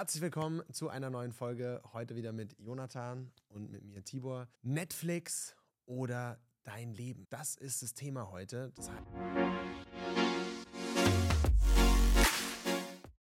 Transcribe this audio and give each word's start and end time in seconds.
Herzlich 0.00 0.22
willkommen 0.22 0.62
zu 0.72 0.88
einer 0.88 1.10
neuen 1.10 1.30
Folge. 1.30 1.82
Heute 1.92 2.16
wieder 2.16 2.32
mit 2.32 2.58
Jonathan 2.58 3.30
und 3.50 3.70
mit 3.70 3.84
mir 3.84 4.02
Tibor. 4.02 4.48
Netflix 4.62 5.54
oder 5.84 6.40
dein 6.62 6.94
Leben? 6.94 7.26
Das 7.28 7.54
ist 7.54 7.82
das 7.82 7.92
Thema 7.92 8.30
heute. 8.30 8.72
Das 8.76 8.90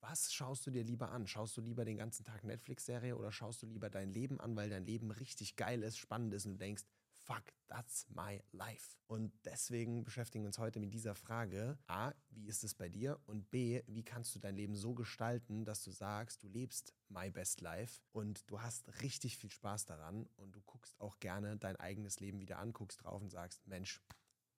was 0.00 0.32
schaust 0.32 0.68
du 0.68 0.70
dir 0.70 0.84
lieber 0.84 1.10
an? 1.10 1.26
Schaust 1.26 1.56
du 1.56 1.62
lieber 1.62 1.84
den 1.84 1.96
ganzen 1.96 2.24
Tag 2.24 2.44
Netflix-Serie 2.44 3.16
oder 3.16 3.32
schaust 3.32 3.60
du 3.60 3.66
lieber 3.66 3.90
dein 3.90 4.12
Leben 4.12 4.38
an, 4.38 4.54
weil 4.54 4.70
dein 4.70 4.84
Leben 4.84 5.10
richtig 5.10 5.56
geil 5.56 5.82
ist, 5.82 5.98
spannend 5.98 6.32
ist 6.32 6.46
und 6.46 6.52
du 6.52 6.58
denkst, 6.58 6.84
fuck, 7.28 7.44
that's 7.68 8.06
my 8.08 8.42
life. 8.52 8.96
Und 9.06 9.32
deswegen 9.44 10.02
beschäftigen 10.02 10.44
wir 10.44 10.48
uns 10.48 10.58
heute 10.58 10.80
mit 10.80 10.94
dieser 10.94 11.14
Frage. 11.14 11.78
A, 11.86 12.12
wie 12.30 12.46
ist 12.46 12.64
es 12.64 12.74
bei 12.74 12.88
dir? 12.88 13.20
Und 13.26 13.50
B, 13.50 13.82
wie 13.86 14.02
kannst 14.02 14.34
du 14.34 14.38
dein 14.38 14.56
Leben 14.56 14.74
so 14.74 14.94
gestalten, 14.94 15.66
dass 15.66 15.84
du 15.84 15.90
sagst, 15.90 16.42
du 16.42 16.48
lebst 16.48 16.94
my 17.08 17.30
best 17.30 17.60
life 17.60 18.00
und 18.12 18.50
du 18.50 18.62
hast 18.62 19.02
richtig 19.02 19.36
viel 19.36 19.50
Spaß 19.50 19.84
daran 19.84 20.26
und 20.36 20.56
du 20.56 20.62
guckst 20.62 20.98
auch 21.00 21.18
gerne 21.20 21.58
dein 21.58 21.76
eigenes 21.76 22.18
Leben 22.18 22.40
wieder 22.40 22.58
an, 22.58 22.72
guckst 22.72 23.04
drauf 23.04 23.20
und 23.20 23.30
sagst, 23.30 23.66
Mensch, 23.66 24.00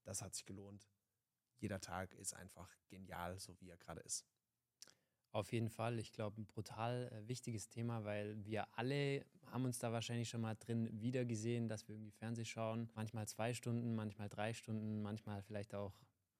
das 0.05 0.23
hat 0.23 0.35
sich 0.35 0.47
gelohnt. 0.47 0.89
Jeder 1.59 1.81
Tag 1.81 2.15
ist 2.15 2.35
einfach 2.35 2.73
genial, 2.89 3.39
so 3.41 3.61
wie 3.61 3.69
er 3.69 3.77
gerade 3.79 4.01
ist. 4.03 4.25
Auf 5.33 5.53
jeden 5.53 5.69
Fall. 5.69 5.99
Ich 5.99 6.13
glaube, 6.13 6.41
ein 6.41 6.47
brutal 6.47 7.11
äh, 7.13 7.29
wichtiges 7.29 7.69
Thema, 7.69 8.05
weil 8.05 8.45
wir 8.45 8.67
alle 8.77 9.25
haben 9.47 9.65
uns 9.65 9.79
da 9.79 9.93
wahrscheinlich 9.93 10.29
schon 10.29 10.41
mal 10.41 10.57
drin 10.57 10.89
wiedergesehen, 11.01 11.69
dass 11.69 11.87
wir 11.87 11.95
irgendwie 11.95 12.11
Fernseh 12.11 12.45
schauen. 12.45 12.91
Manchmal 12.95 13.29
zwei 13.29 13.55
Stunden, 13.55 13.95
manchmal 13.95 14.29
drei 14.29 14.53
Stunden, 14.53 15.03
manchmal 15.03 15.43
vielleicht 15.43 15.75
auch 15.75 15.93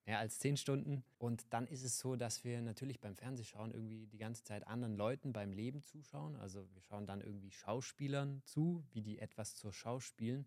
mehr 0.05 0.19
als 0.19 0.39
zehn 0.39 0.57
Stunden. 0.57 1.03
Und 1.17 1.53
dann 1.53 1.67
ist 1.67 1.83
es 1.83 1.99
so, 1.99 2.15
dass 2.15 2.43
wir 2.43 2.61
natürlich 2.61 2.99
beim 2.99 3.15
Fernsehschauen 3.15 3.71
irgendwie 3.71 4.07
die 4.07 4.17
ganze 4.17 4.43
Zeit 4.43 4.67
anderen 4.67 4.95
Leuten 4.95 5.31
beim 5.31 5.53
Leben 5.53 5.83
zuschauen. 5.83 6.35
Also 6.35 6.67
wir 6.73 6.81
schauen 6.81 7.05
dann 7.05 7.21
irgendwie 7.21 7.51
Schauspielern 7.51 8.41
zu, 8.45 8.83
wie 8.91 9.01
die 9.01 9.19
etwas 9.19 9.55
zur 9.55 9.71
Schau 9.71 9.99
spielen. 9.99 10.45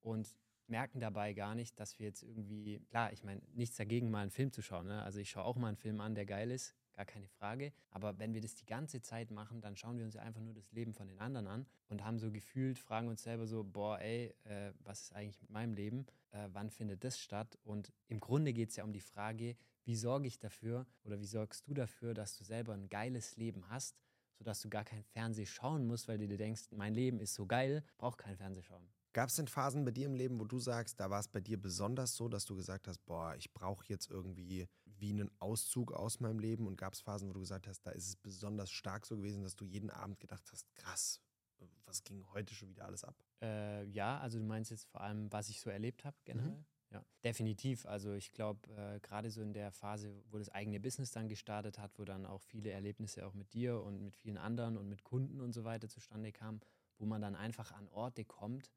Und 0.00 0.34
merken 0.68 1.00
dabei 1.00 1.34
gar 1.34 1.54
nicht, 1.54 1.78
dass 1.78 1.98
wir 1.98 2.06
jetzt 2.06 2.22
irgendwie, 2.22 2.80
klar, 2.88 3.12
ich 3.12 3.24
meine, 3.24 3.42
nichts 3.52 3.76
dagegen, 3.76 4.10
mal 4.10 4.22
einen 4.22 4.30
Film 4.30 4.52
zu 4.52 4.62
schauen. 4.62 4.86
Ne? 4.86 5.02
Also 5.02 5.18
ich 5.18 5.30
schaue 5.30 5.44
auch 5.44 5.56
mal 5.56 5.68
einen 5.68 5.76
Film 5.76 6.00
an, 6.00 6.14
der 6.14 6.26
geil 6.26 6.50
ist, 6.50 6.74
gar 6.94 7.04
keine 7.04 7.28
Frage. 7.28 7.72
Aber 7.90 8.18
wenn 8.18 8.34
wir 8.34 8.40
das 8.40 8.54
die 8.54 8.66
ganze 8.66 9.00
Zeit 9.02 9.30
machen, 9.30 9.60
dann 9.60 9.76
schauen 9.76 9.98
wir 9.98 10.04
uns 10.04 10.14
ja 10.14 10.22
einfach 10.22 10.40
nur 10.40 10.54
das 10.54 10.72
Leben 10.72 10.94
von 10.94 11.08
den 11.08 11.18
anderen 11.18 11.46
an 11.46 11.66
und 11.88 12.04
haben 12.04 12.18
so 12.18 12.30
gefühlt, 12.30 12.78
fragen 12.78 13.08
uns 13.08 13.22
selber 13.22 13.46
so, 13.46 13.64
boah, 13.64 13.98
ey, 14.00 14.34
äh, 14.44 14.72
was 14.80 15.02
ist 15.02 15.12
eigentlich 15.12 15.40
mit 15.40 15.50
meinem 15.50 15.74
Leben? 15.74 16.06
Äh, 16.30 16.48
wann 16.52 16.70
findet 16.70 17.04
das 17.04 17.18
statt? 17.18 17.58
Und 17.64 17.92
im 18.08 18.20
Grunde 18.20 18.52
geht 18.52 18.70
es 18.70 18.76
ja 18.76 18.84
um 18.84 18.92
die 18.92 19.00
Frage, 19.00 19.56
wie 19.84 19.96
sorge 19.96 20.26
ich 20.26 20.38
dafür 20.38 20.86
oder 21.04 21.20
wie 21.20 21.26
sorgst 21.26 21.66
du 21.68 21.74
dafür, 21.74 22.14
dass 22.14 22.36
du 22.36 22.44
selber 22.44 22.72
ein 22.72 22.88
geiles 22.88 23.36
Leben 23.36 23.68
hast, 23.68 24.00
sodass 24.38 24.60
du 24.62 24.70
gar 24.70 24.84
kein 24.84 25.02
Fernseh 25.02 25.46
schauen 25.46 25.86
musst, 25.86 26.08
weil 26.08 26.18
du 26.18 26.26
dir 26.26 26.38
denkst, 26.38 26.64
mein 26.70 26.94
Leben 26.94 27.20
ist 27.20 27.34
so 27.34 27.46
geil, 27.46 27.84
brauch 27.98 28.16
kein 28.16 28.36
Fernseh 28.36 28.62
schauen. 28.62 28.88
Gab 29.12 29.28
es 29.28 29.36
denn 29.36 29.46
Phasen 29.46 29.84
bei 29.84 29.92
dir 29.92 30.06
im 30.06 30.16
Leben, 30.16 30.40
wo 30.40 30.44
du 30.44 30.58
sagst, 30.58 30.98
da 30.98 31.08
war 31.08 31.20
es 31.20 31.28
bei 31.28 31.40
dir 31.40 31.60
besonders 31.60 32.16
so, 32.16 32.28
dass 32.28 32.46
du 32.46 32.56
gesagt 32.56 32.88
hast, 32.88 32.98
boah, 33.06 33.36
ich 33.36 33.52
brauche 33.52 33.84
jetzt 33.86 34.10
irgendwie 34.10 34.66
wie 35.04 35.10
einen 35.10 35.30
Auszug 35.38 35.92
aus 35.92 36.20
meinem 36.20 36.38
Leben? 36.38 36.66
Und 36.66 36.76
gab 36.76 36.94
es 36.94 37.00
Phasen, 37.00 37.28
wo 37.28 37.34
du 37.34 37.40
gesagt 37.40 37.66
hast, 37.66 37.82
da 37.82 37.90
ist 37.90 38.08
es 38.08 38.16
besonders 38.16 38.70
stark 38.70 39.04
so 39.04 39.16
gewesen, 39.16 39.42
dass 39.42 39.54
du 39.54 39.66
jeden 39.66 39.90
Abend 39.90 40.18
gedacht 40.18 40.50
hast, 40.50 40.74
krass, 40.74 41.20
was 41.84 42.02
ging 42.04 42.24
heute 42.32 42.54
schon 42.54 42.70
wieder 42.70 42.86
alles 42.86 43.04
ab? 43.04 43.14
Äh, 43.42 43.84
ja, 43.84 44.18
also 44.18 44.38
du 44.38 44.44
meinst 44.44 44.70
jetzt 44.70 44.86
vor 44.86 45.02
allem, 45.02 45.30
was 45.30 45.50
ich 45.50 45.60
so 45.60 45.68
erlebt 45.68 46.04
habe 46.06 46.16
generell? 46.24 46.56
Mhm. 46.56 46.64
Ja, 46.90 47.04
definitiv. 47.22 47.84
Also 47.86 48.14
ich 48.14 48.32
glaube, 48.32 48.70
äh, 48.76 49.00
gerade 49.00 49.30
so 49.30 49.42
in 49.42 49.52
der 49.52 49.72
Phase, 49.72 50.22
wo 50.30 50.38
das 50.38 50.48
eigene 50.48 50.80
Business 50.80 51.10
dann 51.10 51.28
gestartet 51.28 51.78
hat, 51.78 51.98
wo 51.98 52.04
dann 52.04 52.24
auch 52.24 52.40
viele 52.40 52.70
Erlebnisse 52.70 53.26
auch 53.26 53.34
mit 53.34 53.52
dir 53.52 53.82
und 53.82 54.00
mit 54.00 54.16
vielen 54.16 54.38
anderen 54.38 54.78
und 54.78 54.88
mit 54.88 55.04
Kunden 55.04 55.40
und 55.40 55.52
so 55.52 55.64
weiter 55.64 55.88
zustande 55.88 56.32
kamen, 56.32 56.60
wo 56.98 57.04
man 57.04 57.20
dann 57.20 57.34
einfach 57.34 57.72
an 57.72 57.88
Orte 57.88 58.24
kommt, 58.24 58.70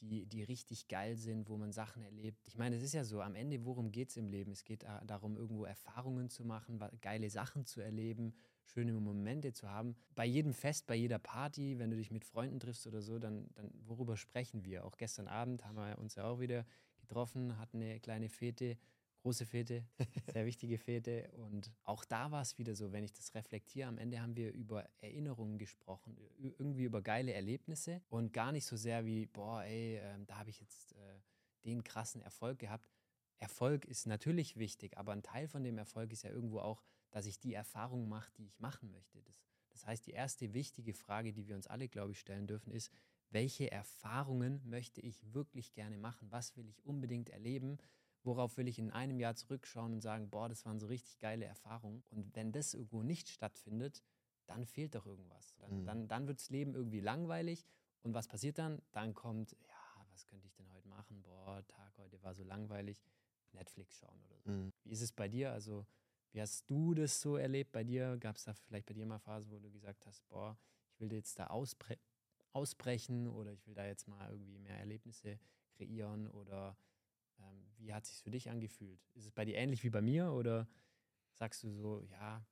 die, 0.00 0.26
die 0.26 0.42
richtig 0.42 0.88
geil 0.88 1.16
sind, 1.16 1.48
wo 1.48 1.56
man 1.56 1.72
Sachen 1.72 2.02
erlebt. 2.02 2.40
Ich 2.46 2.56
meine, 2.56 2.76
es 2.76 2.82
ist 2.82 2.94
ja 2.94 3.04
so, 3.04 3.20
am 3.20 3.34
Ende, 3.34 3.64
worum 3.64 3.92
geht 3.92 4.10
es 4.10 4.16
im 4.16 4.28
Leben? 4.28 4.52
Es 4.52 4.64
geht 4.64 4.84
darum, 5.06 5.36
irgendwo 5.36 5.64
Erfahrungen 5.64 6.30
zu 6.30 6.44
machen, 6.44 6.82
geile 7.00 7.28
Sachen 7.30 7.66
zu 7.66 7.80
erleben, 7.80 8.34
schöne 8.64 8.92
Momente 8.92 9.52
zu 9.52 9.68
haben. 9.68 9.96
Bei 10.14 10.24
jedem 10.24 10.54
Fest, 10.54 10.86
bei 10.86 10.94
jeder 10.94 11.18
Party, 11.18 11.78
wenn 11.78 11.90
du 11.90 11.96
dich 11.96 12.10
mit 12.10 12.24
Freunden 12.24 12.60
triffst 12.60 12.86
oder 12.86 13.02
so, 13.02 13.18
dann, 13.18 13.48
dann 13.54 13.70
worüber 13.86 14.16
sprechen 14.16 14.64
wir? 14.64 14.84
Auch 14.84 14.96
gestern 14.96 15.28
Abend 15.28 15.64
haben 15.64 15.76
wir 15.76 15.98
uns 15.98 16.14
ja 16.14 16.24
auch 16.24 16.40
wieder 16.40 16.64
getroffen, 16.98 17.58
hatten 17.58 17.82
eine 17.82 18.00
kleine 18.00 18.28
Fete 18.28 18.78
große 19.20 19.46
Fete, 19.46 19.84
sehr 20.32 20.46
wichtige 20.46 20.78
Fete. 20.78 21.30
Und 21.36 21.72
auch 21.84 22.04
da 22.04 22.30
war 22.30 22.42
es 22.42 22.58
wieder 22.58 22.74
so, 22.74 22.92
wenn 22.92 23.04
ich 23.04 23.12
das 23.12 23.34
reflektiere, 23.34 23.88
am 23.88 23.98
Ende 23.98 24.20
haben 24.20 24.36
wir 24.36 24.52
über 24.52 24.88
Erinnerungen 25.00 25.58
gesprochen, 25.58 26.16
irgendwie 26.38 26.84
über 26.84 27.02
geile 27.02 27.32
Erlebnisse 27.32 28.02
und 28.08 28.32
gar 28.32 28.52
nicht 28.52 28.66
so 28.66 28.76
sehr 28.76 29.04
wie, 29.04 29.26
boah, 29.26 29.62
ey, 29.64 29.96
äh, 29.96 30.24
da 30.26 30.38
habe 30.38 30.50
ich 30.50 30.60
jetzt 30.60 30.92
äh, 30.92 31.20
den 31.64 31.84
krassen 31.84 32.22
Erfolg 32.22 32.58
gehabt. 32.58 32.88
Erfolg 33.38 33.84
ist 33.84 34.06
natürlich 34.06 34.56
wichtig, 34.56 34.98
aber 34.98 35.12
ein 35.12 35.22
Teil 35.22 35.48
von 35.48 35.64
dem 35.64 35.78
Erfolg 35.78 36.12
ist 36.12 36.22
ja 36.22 36.30
irgendwo 36.30 36.60
auch, 36.60 36.82
dass 37.10 37.26
ich 37.26 37.38
die 37.38 37.54
Erfahrung 37.54 38.08
mache, 38.08 38.30
die 38.36 38.46
ich 38.46 38.60
machen 38.60 38.90
möchte. 38.90 39.22
Das, 39.22 39.42
das 39.70 39.86
heißt, 39.86 40.06
die 40.06 40.12
erste 40.12 40.52
wichtige 40.52 40.94
Frage, 40.94 41.32
die 41.32 41.48
wir 41.48 41.56
uns 41.56 41.66
alle, 41.66 41.88
glaube 41.88 42.12
ich, 42.12 42.20
stellen 42.20 42.46
dürfen, 42.46 42.70
ist, 42.72 42.90
welche 43.30 43.70
Erfahrungen 43.70 44.60
möchte 44.68 45.00
ich 45.00 45.32
wirklich 45.32 45.72
gerne 45.72 45.96
machen? 45.96 46.30
Was 46.30 46.56
will 46.56 46.68
ich 46.68 46.84
unbedingt 46.84 47.30
erleben? 47.30 47.78
Worauf 48.22 48.56
will 48.56 48.68
ich 48.68 48.78
in 48.78 48.90
einem 48.90 49.20
Jahr 49.20 49.34
zurückschauen 49.34 49.92
und 49.94 50.00
sagen, 50.00 50.30
boah, 50.30 50.48
das 50.48 50.64
waren 50.66 50.78
so 50.78 50.86
richtig 50.86 51.18
geile 51.18 51.44
Erfahrungen. 51.44 52.02
Und 52.10 52.34
wenn 52.34 52.52
das 52.52 52.74
irgendwo 52.74 53.02
nicht 53.02 53.28
stattfindet, 53.28 54.02
dann 54.46 54.64
fehlt 54.64 54.94
doch 54.94 55.06
irgendwas. 55.06 55.54
Dann, 55.58 55.82
mhm. 55.82 55.86
dann, 55.86 56.08
dann 56.08 56.26
wird 56.26 56.40
das 56.40 56.50
Leben 56.50 56.74
irgendwie 56.74 57.00
langweilig. 57.00 57.66
Und 58.02 58.14
was 58.14 58.28
passiert 58.28 58.58
dann? 58.58 58.82
Dann 58.92 59.14
kommt, 59.14 59.52
ja, 59.66 60.04
was 60.10 60.26
könnte 60.26 60.46
ich 60.46 60.54
denn 60.54 60.70
heute 60.72 60.88
machen? 60.88 61.22
Boah, 61.22 61.62
Tag 61.68 61.96
heute 61.98 62.22
war 62.22 62.34
so 62.34 62.44
langweilig. 62.44 63.02
Netflix 63.52 63.98
schauen 63.98 64.20
oder 64.28 64.40
so. 64.40 64.50
Mhm. 64.50 64.72
Wie 64.84 64.92
ist 64.92 65.02
es 65.02 65.12
bei 65.12 65.28
dir? 65.28 65.52
Also, 65.52 65.86
wie 66.32 66.40
hast 66.40 66.68
du 66.70 66.94
das 66.94 67.20
so 67.20 67.36
erlebt 67.36 67.72
bei 67.72 67.84
dir? 67.84 68.16
Gab 68.18 68.36
es 68.36 68.44
da 68.44 68.54
vielleicht 68.54 68.86
bei 68.86 68.94
dir 68.94 69.06
mal 69.06 69.18
Phasen, 69.18 69.50
wo 69.50 69.58
du 69.58 69.70
gesagt 69.70 70.06
hast, 70.06 70.26
boah, 70.28 70.56
ich 70.92 71.00
will 71.00 71.12
jetzt 71.12 71.38
da 71.38 71.48
ausbre 71.48 71.98
ausbrechen 72.52 73.28
oder 73.28 73.52
ich 73.52 73.64
will 73.66 73.74
da 73.74 73.86
jetzt 73.86 74.08
mal 74.08 74.28
irgendwie 74.28 74.58
mehr 74.58 74.76
Erlebnisse 74.76 75.38
kreieren 75.76 76.26
oder 76.26 76.76
ähm, 77.40 77.66
wie 77.78 77.92
hat 77.92 78.04
es 78.04 78.10
sich 78.10 78.22
für 78.22 78.30
dich 78.30 78.50
angefühlt? 78.50 79.00
Ist 79.14 79.26
es 79.26 79.32
bei 79.32 79.44
dir 79.44 79.56
ähnlich 79.56 79.84
wie 79.84 79.90
bei 79.90 80.02
mir 80.02 80.32
oder 80.32 80.68
sagst 81.34 81.62
du 81.62 81.70
so, 81.70 82.02
ja, 82.02 82.44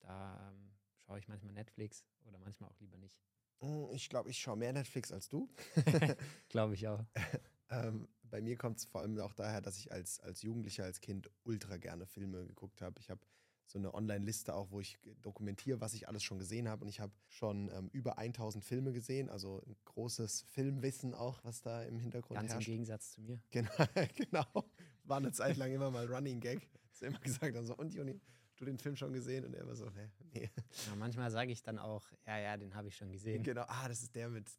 da 0.00 0.50
ähm, 0.50 0.72
schaue 0.96 1.18
ich 1.18 1.28
manchmal 1.28 1.52
Netflix 1.52 2.04
oder 2.24 2.38
manchmal 2.38 2.70
auch 2.70 2.78
lieber 2.80 2.96
nicht? 2.96 3.18
Hm, 3.60 3.88
ich 3.92 4.08
glaube, 4.08 4.30
ich 4.30 4.38
schaue 4.38 4.56
mehr 4.56 4.72
Netflix 4.72 5.12
als 5.12 5.28
du. 5.28 5.48
glaube 6.48 6.74
ich 6.74 6.86
auch. 6.88 7.04
ähm, 7.70 8.08
bei 8.22 8.40
mir 8.40 8.56
kommt 8.56 8.78
es 8.78 8.84
vor 8.84 9.00
allem 9.00 9.18
auch 9.20 9.32
daher, 9.32 9.60
dass 9.60 9.78
ich 9.78 9.90
als, 9.92 10.20
als 10.20 10.42
Jugendlicher, 10.42 10.84
als 10.84 11.00
Kind 11.00 11.30
ultra 11.44 11.76
gerne 11.76 12.06
Filme 12.06 12.46
geguckt 12.46 12.82
habe. 12.82 13.00
Ich 13.00 13.10
habe 13.10 13.20
so 13.66 13.78
eine 13.78 13.92
Online-Liste 13.94 14.54
auch, 14.54 14.70
wo 14.70 14.80
ich 14.80 14.98
dokumentiere, 15.22 15.80
was 15.80 15.94
ich 15.94 16.08
alles 16.08 16.22
schon 16.22 16.38
gesehen 16.38 16.68
habe. 16.68 16.82
Und 16.82 16.88
ich 16.88 17.00
habe 17.00 17.12
schon 17.28 17.70
ähm, 17.72 17.88
über 17.92 18.18
1000 18.18 18.64
Filme 18.64 18.92
gesehen, 18.92 19.28
also 19.28 19.62
ein 19.66 19.76
großes 19.84 20.42
Filmwissen 20.42 21.14
auch, 21.14 21.42
was 21.44 21.62
da 21.62 21.82
im 21.82 21.98
Hintergrund 21.98 22.38
Ganz 22.38 22.52
herrscht. 22.52 22.68
im 22.68 22.72
Gegensatz 22.72 23.12
zu 23.12 23.22
mir. 23.22 23.40
Genau, 23.50 23.70
genau. 24.16 24.64
War 25.04 25.18
eine 25.18 25.32
Zeit 25.32 25.56
lang 25.56 25.72
immer 25.72 25.90
mal 25.90 26.06
Running 26.06 26.40
Gag. 26.40 26.68
Er 27.00 27.08
immer 27.08 27.18
gesagt 27.20 27.54
hat, 27.54 27.64
so, 27.66 27.76
und 27.76 27.92
Juni, 27.92 28.20
du 28.56 28.64
den 28.64 28.78
Film 28.78 28.96
schon 28.96 29.12
gesehen? 29.12 29.44
Und 29.44 29.54
er 29.54 29.62
immer 29.62 29.76
so, 29.76 29.90
nee. 29.90 30.08
nee. 30.32 30.50
Ja, 30.86 30.96
manchmal 30.96 31.30
sage 31.30 31.52
ich 31.52 31.62
dann 31.62 31.78
auch, 31.78 32.06
ja, 32.26 32.38
ja, 32.38 32.56
den 32.56 32.74
habe 32.74 32.88
ich 32.88 32.96
schon 32.96 33.12
gesehen. 33.12 33.42
Genau, 33.42 33.64
ah, 33.68 33.88
das 33.88 34.02
ist 34.02 34.14
der 34.14 34.28
mit. 34.28 34.50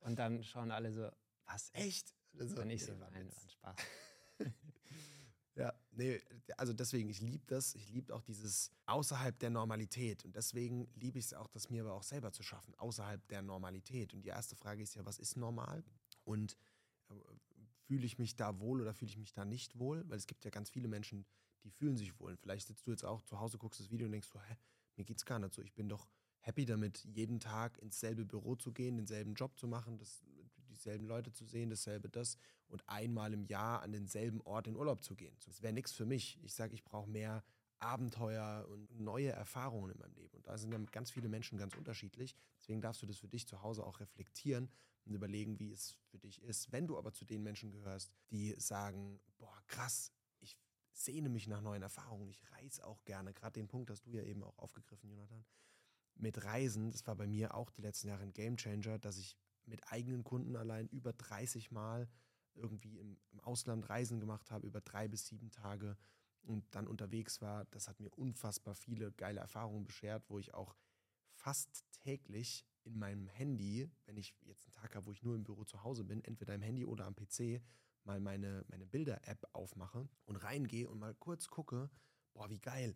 Und 0.00 0.18
dann 0.18 0.42
schauen 0.42 0.70
alle 0.70 0.92
so, 0.92 1.08
was, 1.44 1.70
echt? 1.74 2.14
So, 2.32 2.60
und 2.60 2.70
ich 2.70 2.84
so, 2.84 2.92
nein, 2.92 3.30
war 3.30 3.42
ein 3.42 3.48
Spaß. 3.48 3.76
Ja, 5.56 5.72
nee, 5.92 6.20
also 6.58 6.74
deswegen, 6.74 7.08
ich 7.08 7.20
liebe 7.20 7.44
das. 7.46 7.74
Ich 7.74 7.88
liebe 7.88 8.14
auch 8.14 8.20
dieses 8.22 8.70
außerhalb 8.84 9.38
der 9.38 9.50
Normalität. 9.50 10.24
Und 10.24 10.36
deswegen 10.36 10.86
liebe 10.94 11.18
ich 11.18 11.26
es 11.26 11.34
auch, 11.34 11.48
das 11.48 11.70
mir 11.70 11.82
aber 11.82 11.94
auch 11.94 12.02
selber 12.02 12.30
zu 12.30 12.42
schaffen, 12.42 12.74
außerhalb 12.74 13.26
der 13.28 13.40
Normalität. 13.40 14.12
Und 14.12 14.22
die 14.22 14.28
erste 14.28 14.54
Frage 14.54 14.82
ist 14.82 14.94
ja, 14.94 15.06
was 15.06 15.18
ist 15.18 15.36
normal? 15.36 15.82
Und 16.24 16.58
äh, 17.08 17.14
fühle 17.86 18.04
ich 18.04 18.18
mich 18.18 18.36
da 18.36 18.60
wohl 18.60 18.82
oder 18.82 18.92
fühle 18.92 19.10
ich 19.10 19.16
mich 19.16 19.32
da 19.32 19.46
nicht 19.46 19.78
wohl? 19.78 20.06
Weil 20.10 20.18
es 20.18 20.26
gibt 20.26 20.44
ja 20.44 20.50
ganz 20.50 20.68
viele 20.68 20.88
Menschen, 20.88 21.24
die 21.64 21.70
fühlen 21.70 21.96
sich 21.96 22.20
wohl. 22.20 22.32
Und 22.32 22.40
vielleicht 22.40 22.66
sitzt 22.66 22.86
du 22.86 22.90
jetzt 22.90 23.04
auch 23.04 23.22
zu 23.22 23.40
Hause, 23.40 23.56
guckst 23.56 23.80
das 23.80 23.90
Video 23.90 24.06
und 24.06 24.12
denkst 24.12 24.28
so, 24.28 24.38
hä, 24.40 24.56
mir 24.96 25.04
geht's 25.04 25.24
gar 25.24 25.38
nicht 25.38 25.54
so. 25.54 25.62
Ich 25.62 25.74
bin 25.74 25.88
doch 25.88 26.06
happy 26.40 26.66
damit, 26.66 27.02
jeden 27.04 27.40
Tag 27.40 27.78
ins 27.78 27.98
selbe 27.98 28.26
Büro 28.26 28.56
zu 28.56 28.72
gehen, 28.72 28.98
denselben 28.98 29.34
Job 29.34 29.58
zu 29.58 29.66
machen, 29.66 29.96
das 29.96 30.22
dieselben 30.86 31.06
Leute 31.06 31.32
zu 31.32 31.44
sehen, 31.44 31.68
dasselbe 31.68 32.08
das 32.08 32.38
und 32.68 32.88
einmal 32.88 33.32
im 33.32 33.44
Jahr 33.44 33.82
an 33.82 33.90
denselben 33.90 34.40
Ort 34.42 34.68
in 34.68 34.76
Urlaub 34.76 35.02
zu 35.02 35.16
gehen. 35.16 35.36
Das 35.44 35.62
wäre 35.62 35.72
nichts 35.72 35.92
für 35.92 36.06
mich. 36.06 36.38
Ich 36.44 36.54
sage, 36.54 36.74
ich 36.74 36.84
brauche 36.84 37.10
mehr 37.10 37.42
Abenteuer 37.80 38.66
und 38.70 39.00
neue 39.00 39.30
Erfahrungen 39.30 39.90
in 39.90 39.98
meinem 39.98 40.14
Leben. 40.14 40.36
Und 40.36 40.46
da 40.46 40.56
sind 40.56 40.70
dann 40.70 40.86
ganz 40.86 41.10
viele 41.10 41.28
Menschen 41.28 41.58
ganz 41.58 41.74
unterschiedlich. 41.74 42.36
Deswegen 42.60 42.80
darfst 42.80 43.02
du 43.02 43.06
das 43.06 43.18
für 43.18 43.28
dich 43.28 43.48
zu 43.48 43.62
Hause 43.62 43.84
auch 43.84 43.98
reflektieren 43.98 44.70
und 45.04 45.14
überlegen, 45.14 45.58
wie 45.58 45.72
es 45.72 45.98
für 46.08 46.18
dich 46.18 46.40
ist. 46.42 46.70
Wenn 46.70 46.86
du 46.86 46.96
aber 46.96 47.12
zu 47.12 47.24
den 47.24 47.42
Menschen 47.42 47.72
gehörst, 47.72 48.12
die 48.30 48.54
sagen, 48.58 49.20
boah, 49.38 49.60
krass, 49.66 50.12
ich 50.38 50.56
sehne 50.92 51.28
mich 51.28 51.48
nach 51.48 51.60
neuen 51.60 51.82
Erfahrungen, 51.82 52.28
ich 52.28 52.40
reise 52.52 52.86
auch 52.86 53.04
gerne. 53.04 53.34
Gerade 53.34 53.60
den 53.60 53.68
Punkt 53.68 53.90
hast 53.90 54.06
du 54.06 54.10
ja 54.10 54.22
eben 54.22 54.42
auch 54.44 54.58
aufgegriffen, 54.58 55.10
Jonathan 55.10 55.44
mit 56.18 56.44
Reisen, 56.44 56.90
das 56.90 57.06
war 57.06 57.14
bei 57.14 57.26
mir 57.26 57.54
auch 57.54 57.70
die 57.70 57.82
letzten 57.82 58.08
Jahre 58.08 58.22
ein 58.22 58.32
Gamechanger, 58.32 58.98
dass 58.98 59.18
ich 59.18 59.36
mit 59.66 59.92
eigenen 59.92 60.24
Kunden 60.24 60.56
allein 60.56 60.88
über 60.88 61.12
30 61.12 61.70
Mal 61.70 62.08
irgendwie 62.54 62.98
im, 62.98 63.18
im 63.30 63.40
Ausland 63.40 63.88
Reisen 63.88 64.20
gemacht 64.20 64.50
habe, 64.50 64.66
über 64.66 64.80
drei 64.80 65.08
bis 65.08 65.26
sieben 65.26 65.50
Tage 65.50 65.96
und 66.42 66.64
dann 66.74 66.86
unterwegs 66.86 67.40
war. 67.40 67.64
Das 67.66 67.88
hat 67.88 68.00
mir 68.00 68.10
unfassbar 68.10 68.74
viele 68.74 69.12
geile 69.12 69.40
Erfahrungen 69.40 69.84
beschert, 69.84 70.24
wo 70.28 70.38
ich 70.38 70.54
auch 70.54 70.74
fast 71.32 71.84
täglich 71.90 72.66
in 72.84 72.98
meinem 72.98 73.26
Handy, 73.26 73.90
wenn 74.04 74.16
ich 74.16 74.34
jetzt 74.42 74.64
einen 74.66 74.72
Tag 74.72 74.94
habe, 74.94 75.06
wo 75.06 75.12
ich 75.12 75.22
nur 75.22 75.34
im 75.34 75.44
Büro 75.44 75.64
zu 75.64 75.82
Hause 75.82 76.04
bin, 76.04 76.22
entweder 76.24 76.54
im 76.54 76.62
Handy 76.62 76.84
oder 76.84 77.04
am 77.04 77.16
PC, 77.16 77.60
mal 78.04 78.20
meine, 78.20 78.64
meine 78.68 78.86
Bilder-App 78.86 79.44
aufmache 79.52 80.08
und 80.24 80.36
reingehe 80.36 80.88
und 80.88 80.98
mal 80.98 81.14
kurz 81.14 81.48
gucke, 81.48 81.90
boah, 82.32 82.48
wie 82.48 82.60
geil, 82.60 82.94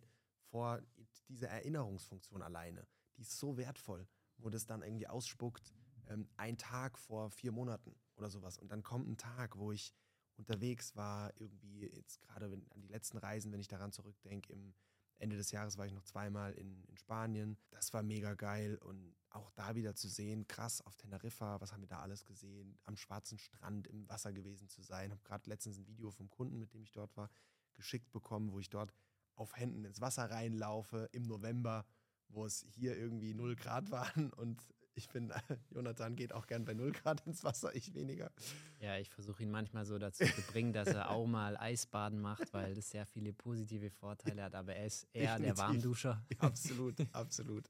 vor 0.49 0.81
dieser 1.27 1.49
Erinnerungsfunktion 1.49 2.41
alleine, 2.41 2.87
die 3.17 3.21
ist 3.21 3.37
so 3.37 3.57
wertvoll, 3.57 4.07
wo 4.37 4.49
das 4.49 4.65
dann 4.65 4.81
irgendwie 4.81 5.07
ausspuckt, 5.07 5.73
ähm, 6.11 6.27
ein 6.37 6.57
Tag 6.57 6.97
vor 6.97 7.31
vier 7.31 7.51
Monaten 7.51 7.95
oder 8.15 8.29
sowas. 8.29 8.57
Und 8.57 8.71
dann 8.71 8.83
kommt 8.83 9.07
ein 9.07 9.17
Tag, 9.17 9.57
wo 9.57 9.71
ich 9.71 9.93
unterwegs 10.37 10.95
war, 10.95 11.31
irgendwie 11.39 11.87
jetzt 11.87 12.21
gerade 12.21 12.45
an 12.45 12.81
die 12.81 12.87
letzten 12.87 13.17
Reisen, 13.17 13.51
wenn 13.51 13.59
ich 13.59 13.67
daran 13.67 13.91
zurückdenke, 13.91 14.53
im 14.53 14.73
Ende 15.17 15.37
des 15.37 15.51
Jahres 15.51 15.77
war 15.77 15.85
ich 15.85 15.93
noch 15.93 16.03
zweimal 16.03 16.53
in, 16.53 16.83
in 16.85 16.97
Spanien. 16.97 17.57
Das 17.69 17.93
war 17.93 18.01
mega 18.01 18.33
geil 18.33 18.77
und 18.77 19.15
auch 19.29 19.51
da 19.51 19.75
wieder 19.75 19.95
zu 19.95 20.09
sehen, 20.09 20.47
krass, 20.47 20.81
auf 20.81 20.95
Teneriffa, 20.95 21.61
was 21.61 21.71
haben 21.71 21.81
wir 21.81 21.87
da 21.87 21.99
alles 21.99 22.25
gesehen, 22.25 22.79
am 22.83 22.97
schwarzen 22.97 23.37
Strand 23.37 23.87
im 23.87 24.09
Wasser 24.09 24.33
gewesen 24.33 24.67
zu 24.67 24.81
sein. 24.81 25.11
Habe 25.11 25.21
gerade 25.23 25.47
letztens 25.47 25.77
ein 25.77 25.87
Video 25.87 26.09
vom 26.09 26.29
Kunden, 26.29 26.57
mit 26.57 26.73
dem 26.73 26.81
ich 26.81 26.91
dort 26.91 27.15
war, 27.15 27.29
geschickt 27.75 28.11
bekommen, 28.11 28.51
wo 28.51 28.59
ich 28.59 28.69
dort 28.69 28.93
auf 29.35 29.55
Händen 29.55 29.85
ins 29.85 30.01
Wasser 30.01 30.29
reinlaufe 30.29 31.07
im 31.11 31.23
November, 31.23 31.85
wo 32.27 32.45
es 32.45 32.65
hier 32.69 32.97
irgendwie 32.97 33.35
0 33.35 33.55
Grad 33.55 33.91
waren 33.91 34.33
und 34.33 34.73
ich 34.93 35.07
finde, 35.07 35.35
Jonathan 35.71 36.15
geht 36.15 36.33
auch 36.33 36.47
gern 36.47 36.65
bei 36.65 36.73
0 36.73 36.91
Grad 36.91 37.25
ins 37.25 37.43
Wasser, 37.43 37.73
ich 37.75 37.93
weniger. 37.93 38.31
Ja, 38.79 38.97
ich 38.97 39.09
versuche 39.09 39.43
ihn 39.43 39.51
manchmal 39.51 39.85
so 39.85 39.97
dazu 39.97 40.25
zu 40.25 40.41
bringen, 40.51 40.73
dass 40.73 40.87
er 40.87 41.09
auch 41.09 41.25
mal 41.27 41.57
Eisbaden 41.57 42.19
macht, 42.19 42.53
weil 42.53 42.73
das 42.73 42.89
sehr 42.89 43.05
viele 43.05 43.33
positive 43.33 43.89
Vorteile 43.89 44.43
hat, 44.43 44.55
aber 44.55 44.75
er 44.75 44.85
ist 44.85 45.07
eher 45.13 45.37
Definitiv. 45.37 45.55
der 45.55 45.57
Warmduscher. 45.57 46.25
Absolut, 46.39 46.95
absolut. 47.13 47.69